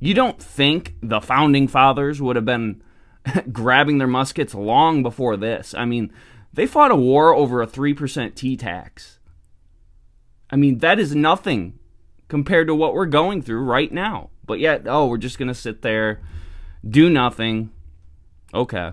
You 0.00 0.14
don't 0.14 0.40
think 0.40 0.94
the 1.02 1.20
founding 1.20 1.68
fathers 1.68 2.20
would 2.20 2.36
have 2.36 2.44
been 2.44 2.82
grabbing 3.52 3.98
their 3.98 4.06
muskets 4.08 4.54
long 4.54 5.02
before 5.02 5.36
this? 5.36 5.74
I 5.76 5.84
mean, 5.84 6.12
they 6.52 6.66
fought 6.66 6.90
a 6.90 6.96
war 6.96 7.34
over 7.34 7.62
a 7.62 7.66
3% 7.66 8.34
tea 8.34 8.56
tax. 8.56 9.18
I 10.50 10.56
mean, 10.56 10.78
that 10.78 10.98
is 10.98 11.14
nothing 11.14 11.78
compared 12.28 12.66
to 12.68 12.74
what 12.74 12.94
we're 12.94 13.06
going 13.06 13.42
through 13.42 13.62
right 13.62 13.92
now. 13.92 14.30
But 14.44 14.60
yet, 14.60 14.82
oh, 14.86 15.06
we're 15.06 15.18
just 15.18 15.38
going 15.38 15.48
to 15.48 15.54
sit 15.54 15.82
there, 15.82 16.20
do 16.88 17.10
nothing. 17.10 17.70
Okay. 18.54 18.92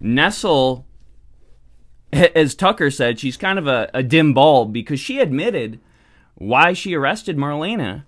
Nessel 0.00 0.84
as 2.12 2.54
Tucker 2.54 2.90
said, 2.90 3.18
she's 3.18 3.36
kind 3.36 3.58
of 3.58 3.66
a, 3.66 3.90
a 3.92 4.02
dim 4.02 4.32
bulb 4.32 4.72
because 4.72 5.00
she 5.00 5.18
admitted 5.18 5.80
why 6.34 6.72
she 6.72 6.94
arrested 6.94 7.36
Marlena. 7.36 8.04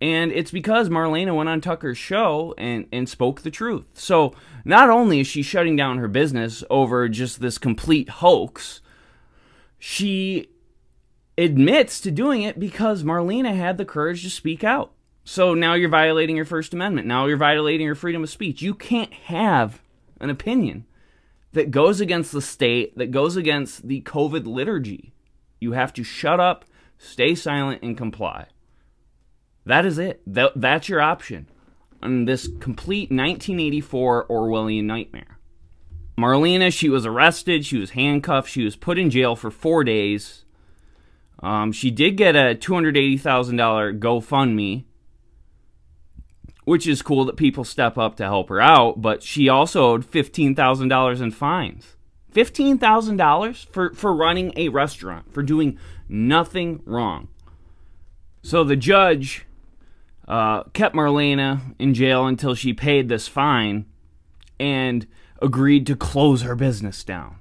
And 0.00 0.32
it's 0.32 0.50
because 0.50 0.88
Marlena 0.88 1.34
went 1.34 1.48
on 1.48 1.60
Tucker's 1.60 1.98
show 1.98 2.54
and, 2.58 2.86
and 2.92 3.08
spoke 3.08 3.40
the 3.40 3.50
truth. 3.50 3.84
So 3.94 4.34
not 4.64 4.90
only 4.90 5.20
is 5.20 5.26
she 5.26 5.42
shutting 5.42 5.76
down 5.76 5.98
her 5.98 6.08
business 6.08 6.64
over 6.68 7.08
just 7.08 7.40
this 7.40 7.58
complete 7.58 8.08
hoax, 8.08 8.80
she 9.78 10.48
admits 11.38 12.00
to 12.00 12.10
doing 12.10 12.42
it 12.42 12.58
because 12.58 13.02
Marlena 13.02 13.54
had 13.56 13.78
the 13.78 13.84
courage 13.84 14.22
to 14.24 14.30
speak 14.30 14.62
out. 14.62 14.92
So 15.24 15.54
now 15.54 15.74
you're 15.74 15.88
violating 15.88 16.36
your 16.36 16.44
First 16.44 16.74
Amendment. 16.74 17.06
Now 17.06 17.26
you're 17.26 17.36
violating 17.38 17.86
your 17.86 17.94
freedom 17.94 18.22
of 18.22 18.30
speech. 18.30 18.60
You 18.60 18.74
can't 18.74 19.12
have 19.12 19.80
an 20.20 20.28
opinion 20.28 20.84
that 21.54 21.70
goes 21.70 22.00
against 22.00 22.32
the 22.32 22.42
state, 22.42 22.96
that 22.98 23.10
goes 23.10 23.36
against 23.36 23.88
the 23.88 24.02
COVID 24.02 24.46
liturgy. 24.46 25.14
You 25.60 25.72
have 25.72 25.92
to 25.94 26.04
shut 26.04 26.38
up, 26.38 26.64
stay 26.98 27.34
silent, 27.34 27.82
and 27.82 27.96
comply. 27.96 28.46
That 29.64 29.86
is 29.86 29.98
it. 29.98 30.20
That, 30.26 30.52
that's 30.56 30.88
your 30.88 31.00
option 31.00 31.48
on 32.02 32.26
this 32.26 32.48
complete 32.60 33.10
1984 33.10 34.26
Orwellian 34.28 34.84
nightmare. 34.84 35.38
Marlena, 36.18 36.72
she 36.72 36.88
was 36.88 37.06
arrested, 37.06 37.64
she 37.64 37.78
was 37.78 37.90
handcuffed, 37.90 38.48
she 38.50 38.62
was 38.62 38.76
put 38.76 38.98
in 38.98 39.10
jail 39.10 39.34
for 39.34 39.50
four 39.50 39.82
days. 39.82 40.44
Um, 41.42 41.72
she 41.72 41.90
did 41.90 42.16
get 42.16 42.36
a 42.36 42.54
$280,000 42.54 43.98
GoFundMe 43.98 44.84
which 46.64 46.86
is 46.86 47.02
cool 47.02 47.24
that 47.26 47.36
people 47.36 47.64
step 47.64 47.98
up 47.98 48.16
to 48.16 48.24
help 48.24 48.48
her 48.48 48.60
out, 48.60 49.00
but 49.02 49.22
she 49.22 49.48
also 49.48 49.92
owed 49.92 50.10
$15,000 50.10 51.20
in 51.20 51.30
fines. 51.30 51.96
$15,000 52.32 53.68
for, 53.68 53.92
for 53.92 54.14
running 54.14 54.52
a 54.56 54.68
restaurant, 54.68 55.32
for 55.32 55.42
doing 55.42 55.78
nothing 56.08 56.82
wrong. 56.84 57.28
So 58.42 58.64
the 58.64 58.76
judge 58.76 59.46
uh, 60.26 60.64
kept 60.72 60.94
Marlena 60.94 61.74
in 61.78 61.94
jail 61.94 62.26
until 62.26 62.54
she 62.54 62.72
paid 62.72 63.08
this 63.08 63.28
fine 63.28 63.86
and 64.58 65.06
agreed 65.40 65.86
to 65.86 65.96
close 65.96 66.42
her 66.42 66.56
business 66.56 67.04
down. 67.04 67.36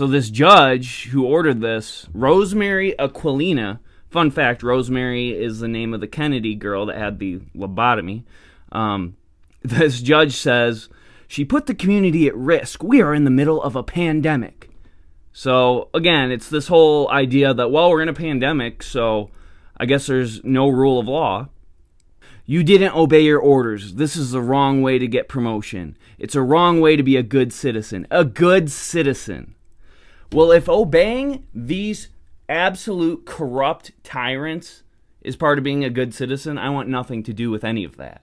So 0.00 0.06
this 0.06 0.30
judge 0.30 1.08
who 1.08 1.24
ordered 1.24 1.60
this, 1.60 2.06
Rosemary 2.12 2.94
Aquilina, 2.98 3.80
Fun 4.10 4.30
fact 4.30 4.62
Rosemary 4.62 5.30
is 5.30 5.60
the 5.60 5.68
name 5.68 5.92
of 5.92 6.00
the 6.00 6.06
Kennedy 6.06 6.54
girl 6.54 6.86
that 6.86 6.96
had 6.96 7.18
the 7.18 7.40
lobotomy. 7.54 8.24
Um, 8.72 9.16
this 9.62 10.00
judge 10.00 10.34
says 10.34 10.88
she 11.26 11.44
put 11.44 11.66
the 11.66 11.74
community 11.74 12.26
at 12.26 12.36
risk. 12.36 12.82
We 12.82 13.02
are 13.02 13.12
in 13.14 13.24
the 13.24 13.30
middle 13.30 13.62
of 13.62 13.76
a 13.76 13.82
pandemic. 13.82 14.70
So, 15.32 15.90
again, 15.94 16.32
it's 16.32 16.48
this 16.48 16.68
whole 16.68 17.08
idea 17.10 17.54
that, 17.54 17.70
well, 17.70 17.90
we're 17.90 18.02
in 18.02 18.08
a 18.08 18.14
pandemic, 18.14 18.82
so 18.82 19.30
I 19.76 19.84
guess 19.84 20.06
there's 20.06 20.42
no 20.42 20.68
rule 20.68 20.98
of 20.98 21.06
law. 21.06 21.48
You 22.44 22.64
didn't 22.64 22.96
obey 22.96 23.20
your 23.20 23.38
orders. 23.38 23.94
This 23.94 24.16
is 24.16 24.30
the 24.30 24.40
wrong 24.40 24.80
way 24.80 24.98
to 24.98 25.06
get 25.06 25.28
promotion. 25.28 25.98
It's 26.18 26.34
a 26.34 26.42
wrong 26.42 26.80
way 26.80 26.96
to 26.96 27.02
be 27.02 27.16
a 27.16 27.22
good 27.22 27.52
citizen. 27.52 28.06
A 28.10 28.24
good 28.24 28.70
citizen. 28.70 29.54
Well, 30.32 30.50
if 30.50 30.66
obeying 30.68 31.46
these 31.54 32.08
absolute 32.48 33.26
corrupt 33.26 33.92
tyrants 34.02 34.82
is 35.20 35.36
part 35.36 35.58
of 35.58 35.64
being 35.64 35.84
a 35.84 35.90
good 35.90 36.14
citizen, 36.14 36.58
I 36.58 36.70
want 36.70 36.88
nothing 36.88 37.22
to 37.24 37.32
do 37.32 37.50
with 37.50 37.64
any 37.64 37.84
of 37.84 37.96
that. 37.96 38.22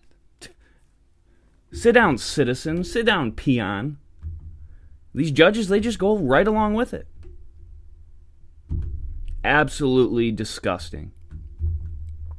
Sit 1.71 1.91
down, 1.91 2.17
citizen. 2.17 2.83
Sit 2.83 3.05
down, 3.05 3.33
peon. 3.33 3.97
These 5.13 5.31
judges, 5.31 5.67
they 5.67 5.79
just 5.79 5.99
go 5.99 6.17
right 6.17 6.47
along 6.47 6.73
with 6.73 6.93
it. 6.93 7.07
Absolutely 9.43 10.31
disgusting. 10.31 11.11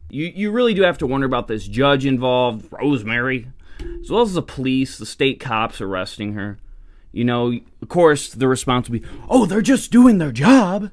You, 0.09 0.27
you 0.35 0.51
really 0.51 0.73
do 0.73 0.83
have 0.83 0.99
to 0.99 1.07
wonder 1.07 1.27
about 1.27 1.49
this 1.49 1.69
judge 1.69 2.07
involved, 2.07 2.67
Rosemary, 2.71 3.49
as 4.01 4.11
well 4.11 4.23
as 4.23 4.35
the 4.35 4.43
police, 4.43 4.97
the 4.97 5.07
state 5.07 5.39
cops 5.39 5.81
arresting 5.81 6.33
her. 6.33 6.59
You 7.13 7.25
know, 7.25 7.59
of 7.83 7.89
course, 7.89 8.31
the 8.31 8.49
response 8.49 8.89
would 8.89 9.03
be, 9.03 9.09
oh, 9.29 9.47
they're 9.47 9.63
just 9.63 9.91
doing 9.91 10.19
their 10.19 10.33
job. 10.33 10.91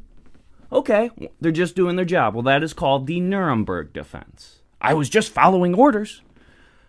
Okay, 0.73 1.11
they're 1.39 1.51
just 1.51 1.75
doing 1.75 1.95
their 1.95 2.05
job. 2.05 2.33
Well, 2.33 2.43
that 2.43 2.63
is 2.63 2.73
called 2.73 3.05
the 3.05 3.19
Nuremberg 3.19 3.93
defense. 3.93 4.61
I 4.81 4.95
was 4.95 5.07
just 5.07 5.31
following 5.31 5.75
orders. 5.75 6.21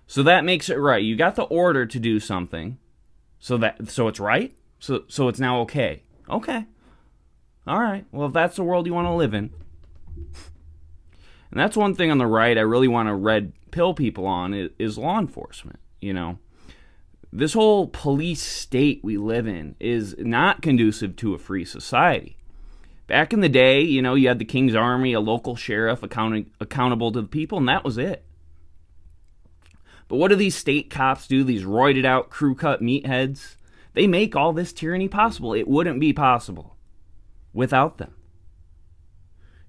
So 0.07 0.23
that 0.23 0.45
makes 0.45 0.69
it 0.69 0.77
right. 0.77 1.03
You 1.03 1.17
got 1.17 1.37
the 1.37 1.45
order 1.45 1.87
to 1.87 1.99
do 2.01 2.19
something. 2.19 2.79
So 3.39 3.59
that 3.59 3.91
so 3.91 4.09
it's 4.09 4.21
right? 4.21 4.55
So 4.79 5.05
so 5.09 5.29
it's 5.29 5.39
now 5.39 5.61
okay. 5.61 6.03
Okay. 6.29 6.67
All 7.67 7.81
right. 7.81 8.05
Well, 8.11 8.29
if 8.29 8.33
that's 8.33 8.57
the 8.57 8.65
world 8.65 8.87
you 8.87 8.95
want 8.95 9.07
to 9.07 9.15
live 9.15 9.35
in. 9.35 9.51
And 11.51 11.61
that's 11.61 11.77
one 11.77 11.95
thing 11.95 12.11
on 12.11 12.19
the 12.19 12.27
right 12.27 12.59
I 12.59 12.63
really 12.63 12.89
want 12.89 13.09
to 13.09 13.15
red 13.15 13.53
pill 13.71 13.95
people 13.95 14.27
on 14.27 14.73
is, 14.79 14.99
law 14.99 15.19
enforcement, 15.19 15.79
you 16.01 16.13
know. 16.13 16.39
This 17.33 17.53
whole 17.53 17.89
police 17.89 18.43
state 18.43 19.01
we 19.03 19.17
live 19.17 19.47
in 19.47 19.77
is 19.79 20.17
not 20.19 20.63
conducive 20.63 21.17
to 21.17 21.35
a 21.35 21.39
free 21.39 21.65
society. 21.65 22.37
Back 23.07 23.33
in 23.33 23.41
the 23.41 23.49
day, 23.49 23.83
you 23.83 24.01
know, 24.01 24.15
you 24.15 24.29
had 24.29 24.39
the 24.39 24.45
King's 24.45 24.75
Army, 24.75 25.13
a 25.13 25.21
local 25.21 25.57
sheriff 25.57 26.03
account- 26.03 26.53
accountable 26.59 27.13
to 27.13 27.23
the 27.23 27.29
people, 27.29 27.59
and 27.59 27.69
that 27.69 27.85
was 27.85 27.99
it. 27.99 28.25
But 30.09 30.17
what 30.17 30.29
do 30.29 30.37
these 30.37 30.57
state 30.57 30.91
cops 30.91 31.27
do, 31.27 31.45
these 31.45 31.65
roided 31.65 32.05
out 32.05 32.31
crew 32.31 32.55
cut 32.55 32.81
meatheads? 32.81 33.57
They 33.93 34.07
make 34.07 34.35
all 34.35 34.53
this 34.53 34.73
tyranny 34.73 35.09
possible. 35.09 35.55
It 35.55 35.69
wouldn't 35.69 36.01
be 36.01 36.13
possible 36.13 36.77
without 37.53 37.99
them. 37.99 38.15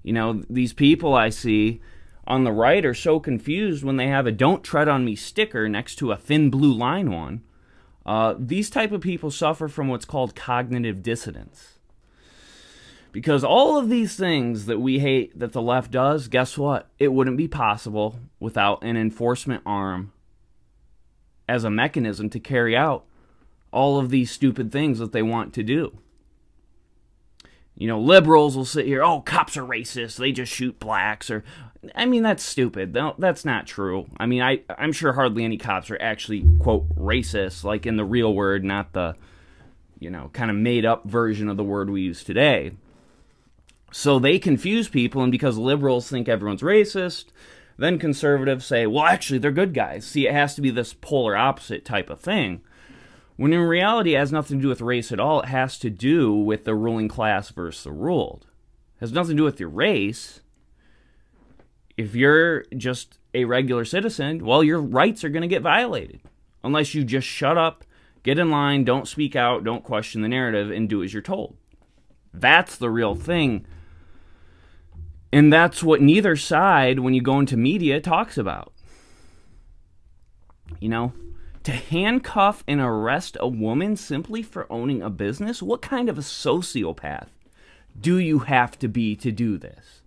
You 0.01 0.13
know, 0.13 0.43
these 0.49 0.73
people 0.73 1.13
I 1.13 1.29
see 1.29 1.81
on 2.27 2.43
the 2.43 2.51
right 2.51 2.85
are 2.85 2.93
so 2.93 3.19
confused 3.19 3.83
when 3.83 3.97
they 3.97 4.07
have 4.07 4.25
a 4.25 4.31
don't 4.31 4.63
tread 4.63 4.87
on 4.87 5.05
me 5.05 5.15
sticker 5.15 5.69
next 5.69 5.95
to 5.95 6.11
a 6.11 6.17
thin 6.17 6.49
blue 6.49 6.73
line 6.73 7.11
one. 7.11 7.43
Uh, 8.05 8.35
these 8.37 8.69
type 8.69 8.91
of 8.91 9.01
people 9.01 9.31
suffer 9.31 9.67
from 9.67 9.87
what's 9.87 10.05
called 10.05 10.35
cognitive 10.35 11.01
dissonance. 11.01 11.74
Because 13.15 13.45
all 13.45 13.77
of 13.77 13.87
these 13.87 14.17
things 14.17 14.65
that 14.65 14.81
we 14.81 14.99
hate 14.99 15.39
that 15.39 15.53
the 15.53 15.61
left 15.61 15.89
does, 15.89 16.27
guess 16.27 16.57
what? 16.57 16.89
It 16.99 17.13
wouldn't 17.13 17.37
be 17.37 17.47
possible 17.47 18.19
without 18.41 18.83
an 18.83 18.97
enforcement 18.97 19.63
arm 19.65 20.11
as 21.47 21.63
a 21.63 21.69
mechanism 21.69 22.29
to 22.31 22.41
carry 22.41 22.75
out 22.75 23.05
all 23.71 23.97
of 23.97 24.09
these 24.09 24.31
stupid 24.31 24.69
things 24.69 24.99
that 24.99 25.13
they 25.13 25.21
want 25.21 25.53
to 25.53 25.63
do. 25.63 25.97
You 27.77 27.87
know, 27.87 28.01
liberals 28.01 28.57
will 28.57 28.65
sit 28.65 28.85
here, 28.85 29.01
oh, 29.01 29.21
cops 29.21 29.55
are 29.55 29.63
racist. 29.63 30.17
They 30.17 30.33
just 30.33 30.51
shoot 30.51 30.77
blacks. 30.77 31.31
Or, 31.31 31.45
I 31.95 32.05
mean, 32.07 32.21
that's 32.21 32.43
stupid. 32.43 32.93
No, 32.93 33.15
that's 33.17 33.45
not 33.45 33.65
true. 33.65 34.07
I 34.17 34.25
mean, 34.25 34.41
I, 34.41 34.63
I'm 34.77 34.91
sure 34.91 35.13
hardly 35.13 35.45
any 35.45 35.57
cops 35.57 35.89
are 35.89 36.01
actually, 36.01 36.45
quote, 36.59 36.93
racist, 36.97 37.63
like 37.63 37.85
in 37.85 37.95
the 37.95 38.03
real 38.03 38.33
word, 38.33 38.65
not 38.65 38.91
the, 38.91 39.15
you 39.99 40.09
know, 40.09 40.29
kind 40.33 40.51
of 40.51 40.57
made 40.57 40.83
up 40.83 41.05
version 41.05 41.47
of 41.47 41.55
the 41.55 41.63
word 41.63 41.89
we 41.89 42.01
use 42.01 42.21
today. 42.21 42.73
So 43.97 44.19
they 44.19 44.39
confuse 44.39 44.89
people, 44.89 45.23
and 45.23 45.31
because 45.31 45.57
liberals 45.57 46.09
think 46.09 46.27
everyone's 46.27 46.61
racist, 46.61 47.27
then 47.77 47.97
conservatives 47.97 48.65
say, 48.65 48.85
well, 48.85 49.05
actually, 49.05 49.39
they're 49.39 49.53
good 49.53 49.73
guys. 49.73 50.05
See, 50.05 50.27
it 50.27 50.33
has 50.33 50.53
to 50.55 50.61
be 50.61 50.69
this 50.69 50.93
polar 50.93 51.37
opposite 51.37 51.85
type 51.85 52.09
of 52.09 52.19
thing. 52.19 52.59
When 53.37 53.53
in 53.53 53.61
reality, 53.61 54.13
it 54.13 54.19
has 54.19 54.33
nothing 54.33 54.57
to 54.59 54.63
do 54.63 54.67
with 54.67 54.81
race 54.81 55.13
at 55.13 55.19
all. 55.21 55.43
It 55.43 55.47
has 55.47 55.79
to 55.79 55.89
do 55.89 56.33
with 56.33 56.65
the 56.65 56.75
ruling 56.75 57.07
class 57.07 57.51
versus 57.51 57.85
the 57.85 57.93
ruled. 57.93 58.47
It 58.97 58.99
has 58.99 59.13
nothing 59.13 59.37
to 59.37 59.41
do 59.41 59.45
with 59.45 59.61
your 59.61 59.69
race. 59.69 60.41
If 61.95 62.15
you're 62.15 62.65
just 62.75 63.17
a 63.33 63.45
regular 63.45 63.85
citizen, 63.85 64.43
well, 64.43 64.61
your 64.61 64.81
rights 64.81 65.23
are 65.23 65.29
going 65.29 65.43
to 65.43 65.47
get 65.47 65.61
violated 65.61 66.19
unless 66.65 66.93
you 66.93 67.05
just 67.05 67.27
shut 67.27 67.57
up, 67.57 67.85
get 68.23 68.39
in 68.39 68.51
line, 68.51 68.83
don't 68.83 69.07
speak 69.07 69.37
out, 69.37 69.63
don't 69.63 69.85
question 69.85 70.21
the 70.21 70.27
narrative, 70.27 70.69
and 70.69 70.89
do 70.89 71.01
as 71.01 71.13
you're 71.13 71.21
told. 71.21 71.55
That's 72.33 72.75
the 72.75 72.89
real 72.89 73.15
thing. 73.15 73.65
And 75.35 75.51
that's 75.51 75.83
what 75.83 76.01
neither 76.01 76.37
side, 76.37 76.99
when 76.99 77.13
you 77.13 77.21
go 77.21 77.39
into 77.39 77.57
media, 77.57 77.99
talks 77.99 78.37
about. 78.37 78.71
You 80.79 80.87
know, 80.87 81.11
to 81.63 81.73
handcuff 81.73 82.63
and 82.69 82.79
arrest 82.79 83.35
a 83.41 83.47
woman 83.49 83.97
simply 83.97 84.41
for 84.41 84.65
owning 84.71 85.01
a 85.01 85.09
business? 85.09 85.61
What 85.61 85.81
kind 85.81 86.07
of 86.07 86.17
a 86.17 86.21
sociopath 86.21 87.27
do 87.99 88.17
you 88.17 88.39
have 88.39 88.79
to 88.79 88.87
be 88.87 89.13
to 89.17 89.31
do 89.33 89.57
this? 89.57 90.01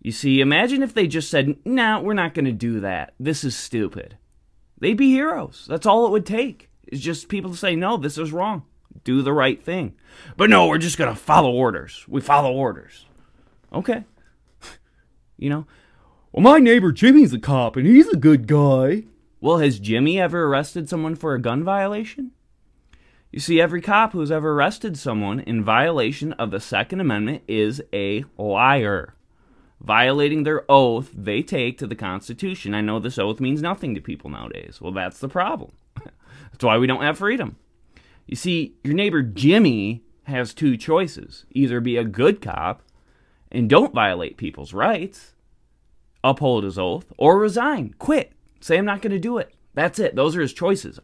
You 0.00 0.10
see, 0.10 0.40
imagine 0.40 0.82
if 0.82 0.92
they 0.92 1.06
just 1.06 1.30
said, 1.30 1.64
nah, 1.64 2.00
we're 2.00 2.14
not 2.14 2.34
going 2.34 2.46
to 2.46 2.52
do 2.52 2.80
that. 2.80 3.14
This 3.20 3.44
is 3.44 3.54
stupid. 3.54 4.16
They'd 4.80 4.94
be 4.94 5.12
heroes. 5.12 5.66
That's 5.68 5.86
all 5.86 6.04
it 6.04 6.10
would 6.10 6.26
take. 6.26 6.68
Is 6.88 7.00
just 7.00 7.28
people 7.28 7.52
to 7.52 7.56
say, 7.56 7.76
no, 7.76 7.96
this 7.96 8.18
is 8.18 8.32
wrong. 8.32 8.64
Do 9.04 9.22
the 9.22 9.32
right 9.32 9.62
thing. 9.62 9.94
But 10.36 10.50
no, 10.50 10.66
we're 10.66 10.78
just 10.78 10.98
going 10.98 11.12
to 11.12 11.18
follow 11.18 11.50
orders. 11.50 12.04
We 12.08 12.20
follow 12.20 12.52
orders. 12.52 13.06
Okay. 13.72 14.04
you 15.36 15.50
know, 15.50 15.66
well, 16.32 16.42
my 16.42 16.58
neighbor 16.58 16.92
Jimmy's 16.92 17.32
a 17.32 17.38
cop 17.38 17.76
and 17.76 17.86
he's 17.86 18.08
a 18.08 18.16
good 18.16 18.46
guy. 18.46 19.04
Well, 19.40 19.58
has 19.58 19.80
Jimmy 19.80 20.20
ever 20.20 20.44
arrested 20.44 20.88
someone 20.88 21.16
for 21.16 21.34
a 21.34 21.40
gun 21.40 21.64
violation? 21.64 22.30
You 23.32 23.40
see, 23.40 23.60
every 23.60 23.80
cop 23.80 24.12
who's 24.12 24.30
ever 24.30 24.52
arrested 24.52 24.98
someone 24.98 25.40
in 25.40 25.64
violation 25.64 26.34
of 26.34 26.50
the 26.50 26.60
Second 26.60 27.00
Amendment 27.00 27.42
is 27.48 27.82
a 27.92 28.24
liar, 28.36 29.14
violating 29.80 30.42
their 30.42 30.70
oath 30.70 31.10
they 31.14 31.42
take 31.42 31.78
to 31.78 31.86
the 31.86 31.94
Constitution. 31.94 32.74
I 32.74 32.82
know 32.82 32.98
this 32.98 33.18
oath 33.18 33.40
means 33.40 33.62
nothing 33.62 33.94
to 33.94 34.02
people 34.02 34.28
nowadays. 34.28 34.80
Well, 34.82 34.92
that's 34.92 35.18
the 35.18 35.30
problem. 35.30 35.72
that's 36.04 36.62
why 36.62 36.76
we 36.76 36.86
don't 36.86 37.02
have 37.02 37.18
freedom. 37.18 37.56
You 38.26 38.36
see, 38.36 38.74
your 38.82 38.94
neighbor 38.94 39.22
Jimmy 39.22 40.02
has 40.24 40.54
two 40.54 40.76
choices 40.76 41.44
either 41.50 41.80
be 41.80 41.96
a 41.96 42.04
good 42.04 42.40
cop 42.40 42.82
and 43.50 43.68
don't 43.68 43.92
violate 43.92 44.36
people's 44.36 44.72
rights 44.72 45.32
uphold 46.24 46.64
his 46.64 46.78
oath, 46.78 47.12
or 47.18 47.38
resign, 47.38 47.94
quit, 47.98 48.32
say 48.60 48.78
I'm 48.78 48.84
not 48.84 49.02
going 49.02 49.12
to 49.12 49.18
do 49.18 49.38
it. 49.38 49.54
That's 49.74 49.98
it. 49.98 50.14
Those 50.14 50.36
are 50.36 50.40
his 50.40 50.52
choices. 50.52 51.00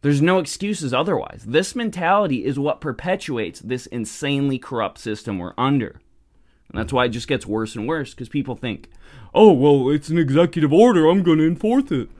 There's 0.00 0.22
no 0.22 0.38
excuses 0.38 0.94
otherwise. 0.94 1.44
This 1.46 1.74
mentality 1.74 2.44
is 2.44 2.58
what 2.58 2.80
perpetuates 2.80 3.60
this 3.60 3.86
insanely 3.86 4.58
corrupt 4.58 4.98
system 4.98 5.38
we're 5.38 5.54
under. 5.58 6.00
And 6.70 6.78
that's 6.78 6.92
why 6.92 7.06
it 7.06 7.10
just 7.10 7.28
gets 7.28 7.46
worse 7.46 7.74
and 7.74 7.88
worse 7.88 8.10
because 8.10 8.28
people 8.28 8.54
think, 8.54 8.90
oh, 9.34 9.52
well, 9.52 9.90
it's 9.90 10.08
an 10.08 10.18
executive 10.18 10.72
order. 10.72 11.08
I'm 11.08 11.22
going 11.22 11.38
to 11.38 11.46
enforce 11.46 11.90
it. 11.90 12.10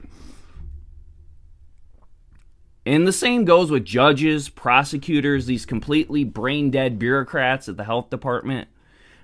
And 2.89 3.07
the 3.07 3.13
same 3.13 3.45
goes 3.45 3.69
with 3.69 3.85
judges, 3.85 4.49
prosecutors, 4.49 5.45
these 5.45 5.65
completely 5.65 6.23
brain 6.23 6.71
dead 6.71 6.97
bureaucrats 6.97 7.69
at 7.69 7.77
the 7.77 7.83
health 7.83 8.09
department 8.09 8.67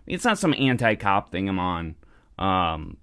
it's 0.07 0.25
not 0.25 0.37
some 0.37 0.53
anti-cop 0.57 1.31
thing 1.31 1.49
I'm 1.49 1.59
on. 1.59 1.95
Um, 2.37 2.97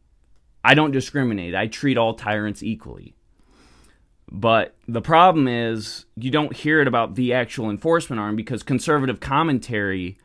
I 0.64 0.74
don't 0.74 0.92
discriminate. 0.92 1.54
I 1.54 1.66
treat 1.66 1.98
all 1.98 2.14
tyrants 2.14 2.62
equally. 2.62 3.14
But 4.30 4.76
the 4.88 5.02
problem 5.02 5.48
is 5.48 6.06
you 6.16 6.30
don't 6.30 6.54
hear 6.54 6.80
it 6.80 6.88
about 6.88 7.16
the 7.16 7.34
actual 7.34 7.68
enforcement 7.68 8.20
arm 8.20 8.36
because 8.36 8.62
conservative 8.62 9.20
commentary 9.20 10.18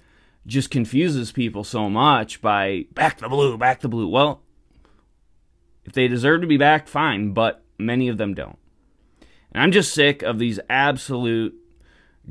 just 0.46 0.72
confuses 0.72 1.32
people 1.32 1.64
so 1.64 1.90
much 1.90 2.42
by 2.42 2.86
back 2.94 3.18
the 3.18 3.28
blue, 3.28 3.58
back 3.58 3.82
the 3.82 3.90
blue. 3.90 4.08
Well, 4.08 4.42
if 5.84 5.94
they 5.94 6.08
deserve 6.08 6.42
to 6.42 6.48
be 6.48 6.58
back, 6.58 6.88
fine, 6.88 7.34
but 7.34 7.64
many 7.78 8.08
of 8.08 8.18
them 8.18 8.34
don't. 8.34 8.58
And 9.54 9.64
I'm 9.64 9.72
just 9.72 9.94
sick 9.94 10.22
of 10.22 10.40
these 10.40 10.60
absolute 10.70 11.56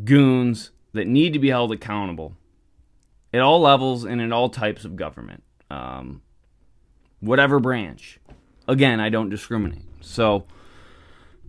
goons 0.05 0.71
that 0.93 1.07
need 1.07 1.33
to 1.33 1.39
be 1.39 1.49
held 1.49 1.73
accountable 1.73 2.37
at 3.33 3.41
all 3.41 3.61
levels 3.61 4.05
and 4.05 4.21
in 4.21 4.33
all 4.33 4.49
types 4.49 4.85
of 4.85 4.97
government, 4.97 5.43
um, 5.71 6.23
whatever 7.21 7.61
branch. 7.61 8.19
Again, 8.69 9.01
I 9.01 9.09
don't 9.09 9.29
discriminate. 9.29 9.85
So 10.01 10.45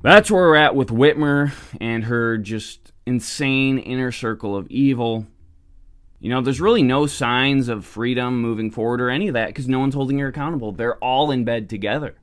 that's 0.02 0.30
where 0.30 0.44
we're 0.44 0.56
at 0.56 0.76
with 0.76 0.90
Whitmer 0.90 1.52
and 1.80 2.06
her 2.06 2.38
just 2.38 2.92
insane 3.06 3.78
inner 3.78 4.12
circle 4.12 4.56
of 4.56 4.68
evil. 4.70 5.26
You 6.20 6.30
know, 6.30 6.42
there's 6.42 6.62
really 6.62 6.84
no 6.84 7.06
signs 7.06 7.70
of 7.70 7.86
freedom 7.86 8.42
moving 8.42 8.72
forward 8.72 9.02
or 9.02 9.10
any 9.10 9.28
of 9.28 9.34
that 9.34 9.48
because 9.48 9.68
no 9.68 9.80
one's 9.80 9.96
holding 9.96 10.20
her 10.20 10.28
accountable. 10.28 10.72
They're 10.72 10.98
all 10.98 11.32
in 11.32 11.46
bed 11.46 11.70
together. 11.70 12.16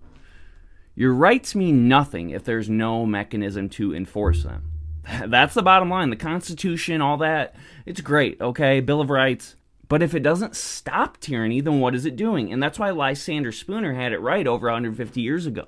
Your 0.95 1.13
rights 1.13 1.55
mean 1.55 1.89
nothing 1.89 2.31
if 2.31 2.45
there's 2.45 2.69
no 2.69 3.05
mechanism 3.05 3.69
to 3.71 3.95
enforce 3.95 4.45
them. 4.45 4.71
That's 5.27 5.55
the 5.55 5.63
bottom 5.63 5.91
line. 5.91 6.11
The 6.11 6.17
Constitution, 6.17 7.01
all 7.01 7.17
that, 7.19 7.55
it's 7.85 8.01
great, 8.01 8.41
okay? 8.41 8.81
Bill 8.81 9.01
of 9.01 9.11
Rights. 9.11 9.57
But 9.89 10.03
if 10.03 10.15
it 10.15 10.23
doesn't 10.23 10.57
stop 10.57 11.19
tyranny, 11.19 11.61
then 11.61 11.81
what 11.81 11.95
is 11.95 12.07
it 12.07 12.17
doing? 12.17 12.53
And 12.53 12.63
that's 12.63 12.79
why 12.79 12.91
Lysander 12.91 13.53
Spooner 13.53 13.95
had 13.95 14.13
it 14.13 14.21
right 14.21 14.47
over 14.47 14.67
150 14.67 15.21
years 15.21 15.47
ago. 15.47 15.67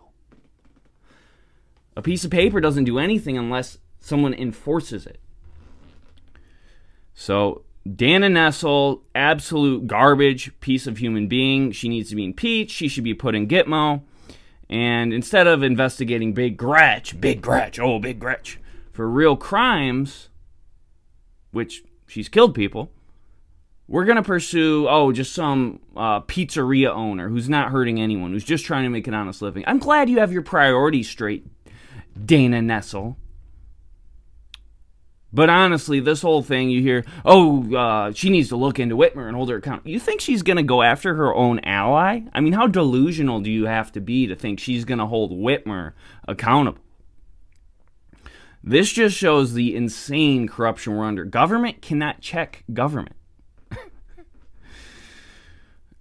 A 1.97 2.03
piece 2.03 2.25
of 2.25 2.31
paper 2.31 2.61
doesn't 2.61 2.85
do 2.85 2.99
anything 2.99 3.37
unless 3.37 3.79
someone 4.01 4.35
enforces 4.35 5.07
it. 5.07 5.21
So, 7.15 7.63
Dana 7.95 8.29
Nessel, 8.29 9.03
absolute 9.15 9.87
garbage 9.87 10.59
piece 10.61 10.87
of 10.87 10.99
human 10.99 11.29
being. 11.29 11.73
She 11.73 11.89
needs 11.89 12.11
to 12.11 12.17
be 12.17 12.25
impeached. 12.25 12.75
She 12.75 12.89
should 12.89 13.05
be 13.05 13.15
put 13.15 13.35
in 13.35 13.49
Gitmo. 13.49 14.03
And 14.69 15.13
instead 15.13 15.47
of 15.47 15.63
investigating 15.63 16.33
Big 16.33 16.57
Gretch, 16.57 17.21
Big 17.21 17.41
Gretch, 17.41 17.79
oh, 17.79 17.99
Big 17.99 18.19
Gretch, 18.19 18.59
for 18.93 19.09
real 19.09 19.37
crimes, 19.37 20.29
which 21.53 21.85
she's 22.07 22.29
killed 22.29 22.55
people, 22.55 22.91
we're 23.89 24.05
going 24.05 24.17
to 24.17 24.23
pursue, 24.23 24.89
oh, 24.89 25.13
just 25.13 25.33
some 25.33 25.81
uh, 25.97 26.21
pizzeria 26.23 26.91
owner 26.91 27.29
who's 27.29 27.49
not 27.49 27.71
hurting 27.71 28.01
anyone, 28.01 28.33
who's 28.33 28.45
just 28.45 28.65
trying 28.65 28.83
to 28.83 28.91
make 28.91 29.07
an 29.07 29.15
honest 29.15 29.43
living. 29.43 29.63
I'm 29.67 29.79
glad 29.79 30.11
you 30.11 30.19
have 30.19 30.33
your 30.33 30.43
priorities 30.43 31.09
straight, 31.09 31.47
Dana 32.25 32.61
Nessel. 32.61 33.17
But 35.37 35.51
honestly, 35.51 36.01
this 36.01 36.23
whole 36.23 36.41
thing 36.41 36.71
you 36.71 36.81
hear, 36.81 37.05
oh, 37.23 37.77
uh, 37.77 38.13
she 38.13 38.31
needs 38.31 38.49
to 38.49 38.57
look 38.57 38.79
into 38.79 38.97
Whitmer 38.97 39.27
and 39.27 39.37
hold 39.37 39.51
her 39.51 39.57
account. 39.57 39.87
You 39.87 40.01
think 40.01 40.23
she's 40.23 40.43
going 40.43 40.57
to 40.57 40.63
go 40.63 40.81
after 40.81 41.15
her 41.15 41.35
own 41.35 41.59
ally? 41.59 42.23
I 42.33 42.41
mean, 42.41 42.55
how 42.55 42.67
delusional 42.67 43.41
do 43.41 43.51
you 43.51 43.67
have 43.67 43.93
to 43.93 44.01
be 44.01 44.29
to 44.29 44.35
think 44.35 44.59
she's 44.59 44.87
going 44.87 44.99
to 44.99 45.05
hold 45.05 45.33
Whitmer 45.33 45.93
accountable? 46.27 46.81
This 48.65 48.91
just 48.91 49.15
shows 49.15 49.53
the 49.53 49.77
insane 49.77 50.49
corruption 50.49 50.97
we're 50.97 51.05
under. 51.05 51.27
Government 51.27 51.83
cannot 51.83 52.23
check 52.23 52.65
government. 52.73 53.17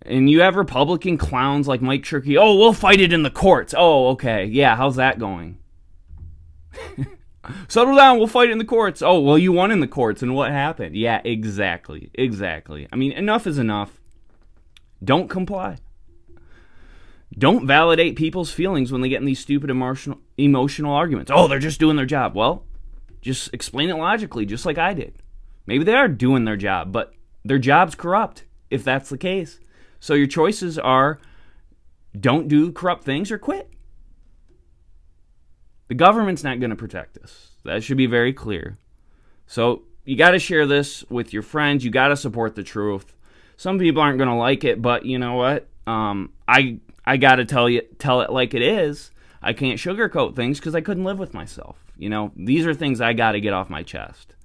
and 0.01 0.29
you 0.29 0.39
have 0.43 0.55
Republican 0.55 1.17
clowns 1.17 1.67
like 1.67 1.81
Mike 1.81 2.03
Shirkey. 2.03 2.39
Oh, 2.39 2.55
we'll 2.55 2.71
fight 2.71 3.01
it 3.01 3.11
in 3.11 3.23
the 3.23 3.29
courts. 3.29 3.73
Oh, 3.77 4.11
okay. 4.11 4.45
Yeah, 4.45 4.77
how's 4.77 4.95
that 4.95 5.19
going? 5.19 5.57
Settle 7.67 7.95
down, 7.95 8.17
we'll 8.17 8.27
fight 8.27 8.49
in 8.49 8.58
the 8.58 8.65
courts. 8.65 9.01
Oh, 9.01 9.19
well, 9.19 9.38
you 9.38 9.51
won 9.51 9.71
in 9.71 9.79
the 9.79 9.88
courts, 9.88 10.21
and 10.21 10.36
what 10.36 10.51
happened? 10.51 10.95
Yeah, 10.95 11.21
exactly. 11.23 12.12
Exactly. 12.13 12.88
I 12.91 12.95
mean, 12.95 13.12
enough 13.12 13.47
is 13.47 13.58
enough. 13.58 13.99
Don't 15.03 15.29
comply. 15.29 15.77
Don't 17.38 17.67
validate 17.67 18.15
people's 18.15 18.51
feelings 18.51 18.91
when 18.91 19.01
they 19.01 19.10
get 19.10 19.19
in 19.19 19.25
these 19.25 19.39
stupid 19.39 19.69
emotional 19.69 20.19
emotional 20.38 20.93
arguments. 20.93 21.31
Oh, 21.34 21.47
they're 21.47 21.60
just 21.60 21.79
doing 21.79 21.97
their 21.97 22.05
job. 22.05 22.36
Well, 22.36 22.63
just 23.21 23.53
explain 23.53 23.89
it 23.89 23.95
logically, 23.95 24.45
just 24.45 24.65
like 24.65 24.77
I 24.77 24.93
did. 24.93 25.15
Maybe 25.65 25.84
they 25.84 25.95
are 25.95 26.08
doing 26.08 26.45
their 26.45 26.55
job, 26.55 26.91
but 26.91 27.13
their 27.43 27.60
job's 27.60 27.95
corrupt 27.95 28.45
if 28.69 28.84
that's 28.84 29.10
the 29.10 29.17
case. 29.17 29.60
So 29.99 30.13
your 30.13 30.27
choices 30.27 30.77
are 30.77 31.19
don't 32.17 32.47
do 32.47 32.71
corrupt 32.71 33.03
things 33.03 33.31
or 33.31 33.38
quit. 33.38 33.69
The 35.87 35.95
government's 35.95 36.43
not 36.43 36.59
going 36.59 36.71
to 36.71 36.75
protect 36.75 37.17
us. 37.17 37.51
That 37.63 37.83
should 37.83 37.97
be 37.97 38.07
very 38.07 38.33
clear. 38.33 38.77
So 39.47 39.83
you 40.03 40.15
got 40.15 40.31
to 40.31 40.39
share 40.39 40.65
this 40.65 41.03
with 41.09 41.33
your 41.33 41.43
friends. 41.43 41.83
You 41.83 41.91
got 41.91 42.09
to 42.09 42.17
support 42.17 42.55
the 42.55 42.63
truth. 42.63 43.15
Some 43.57 43.79
people 43.79 44.01
aren't 44.01 44.17
going 44.17 44.29
to 44.29 44.35
like 44.35 44.63
it, 44.63 44.81
but 44.81 45.05
you 45.05 45.17
know 45.19 45.35
what? 45.35 45.67
Um, 45.87 46.33
I 46.47 46.79
I 47.05 47.17
got 47.17 47.35
to 47.35 47.45
tell 47.45 47.69
you 47.69 47.81
tell 47.99 48.21
it 48.21 48.31
like 48.31 48.53
it 48.53 48.61
is. 48.61 49.11
I 49.41 49.53
can't 49.53 49.79
sugarcoat 49.79 50.35
things 50.35 50.59
because 50.59 50.75
I 50.75 50.81
couldn't 50.81 51.03
live 51.03 51.19
with 51.19 51.33
myself. 51.33 51.77
You 51.97 52.09
know, 52.09 52.31
these 52.35 52.65
are 52.65 52.73
things 52.73 52.99
I 52.99 53.13
got 53.13 53.33
to 53.33 53.41
get 53.41 53.53
off 53.53 53.69
my 53.69 53.83
chest. 53.83 54.35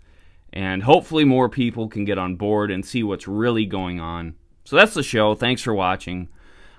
And 0.53 0.83
hopefully 0.83 1.25
more 1.25 1.49
people 1.49 1.89
can 1.89 2.05
get 2.05 2.19
on 2.19 2.37
board 2.37 2.71
and 2.71 2.85
see 2.85 3.03
what's 3.03 3.27
really 3.27 3.67
going 3.67 4.01
on. 4.01 4.35
So 4.65 4.77
that's 4.77 4.95
the 4.95 5.03
show. 5.03 5.35
Thanks 5.35 5.63
for 5.63 5.75
watching. 5.75 6.29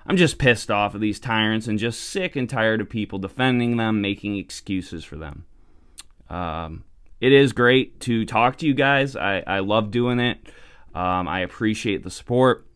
I'm 0.06 0.16
just 0.16 0.38
pissed 0.38 0.70
off 0.70 0.94
at 0.94 1.00
these 1.00 1.20
tyrants 1.20 1.68
and 1.68 1.78
just 1.78 2.00
sick 2.00 2.36
and 2.36 2.48
tired 2.48 2.80
of 2.80 2.88
people 2.88 3.18
defending 3.18 3.76
them, 3.76 4.00
making 4.00 4.36
excuses 4.36 5.04
for 5.04 5.16
them. 5.16 5.44
Um, 6.28 6.84
it 7.20 7.32
is 7.32 7.52
great 7.52 8.00
to 8.00 8.24
talk 8.24 8.56
to 8.58 8.66
you 8.66 8.74
guys. 8.74 9.14
I, 9.14 9.44
I 9.46 9.60
love 9.60 9.90
doing 9.90 10.18
it. 10.18 10.38
Um, 10.94 11.28
I 11.28 11.40
appreciate 11.40 12.02
the 12.02 12.10
support. 12.10 12.66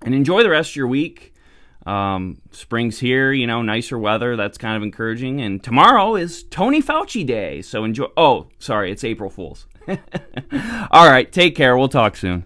And 0.00 0.14
enjoy 0.14 0.42
the 0.42 0.50
rest 0.50 0.70
of 0.70 0.76
your 0.76 0.86
week. 0.86 1.34
Um, 1.84 2.40
spring's 2.50 2.98
here, 2.98 3.32
you 3.32 3.46
know, 3.46 3.62
nicer 3.62 3.98
weather. 3.98 4.36
That's 4.36 4.58
kind 4.58 4.76
of 4.76 4.82
encouraging. 4.82 5.40
And 5.40 5.62
tomorrow 5.62 6.16
is 6.16 6.44
Tony 6.44 6.82
Fauci 6.82 7.26
Day. 7.26 7.62
So 7.62 7.84
enjoy. 7.84 8.06
Oh, 8.16 8.48
sorry, 8.58 8.92
it's 8.92 9.04
April 9.04 9.30
Fool's. 9.30 9.66
All 9.88 11.08
right, 11.08 11.30
take 11.30 11.56
care. 11.56 11.76
We'll 11.76 11.88
talk 11.88 12.16
soon. 12.16 12.44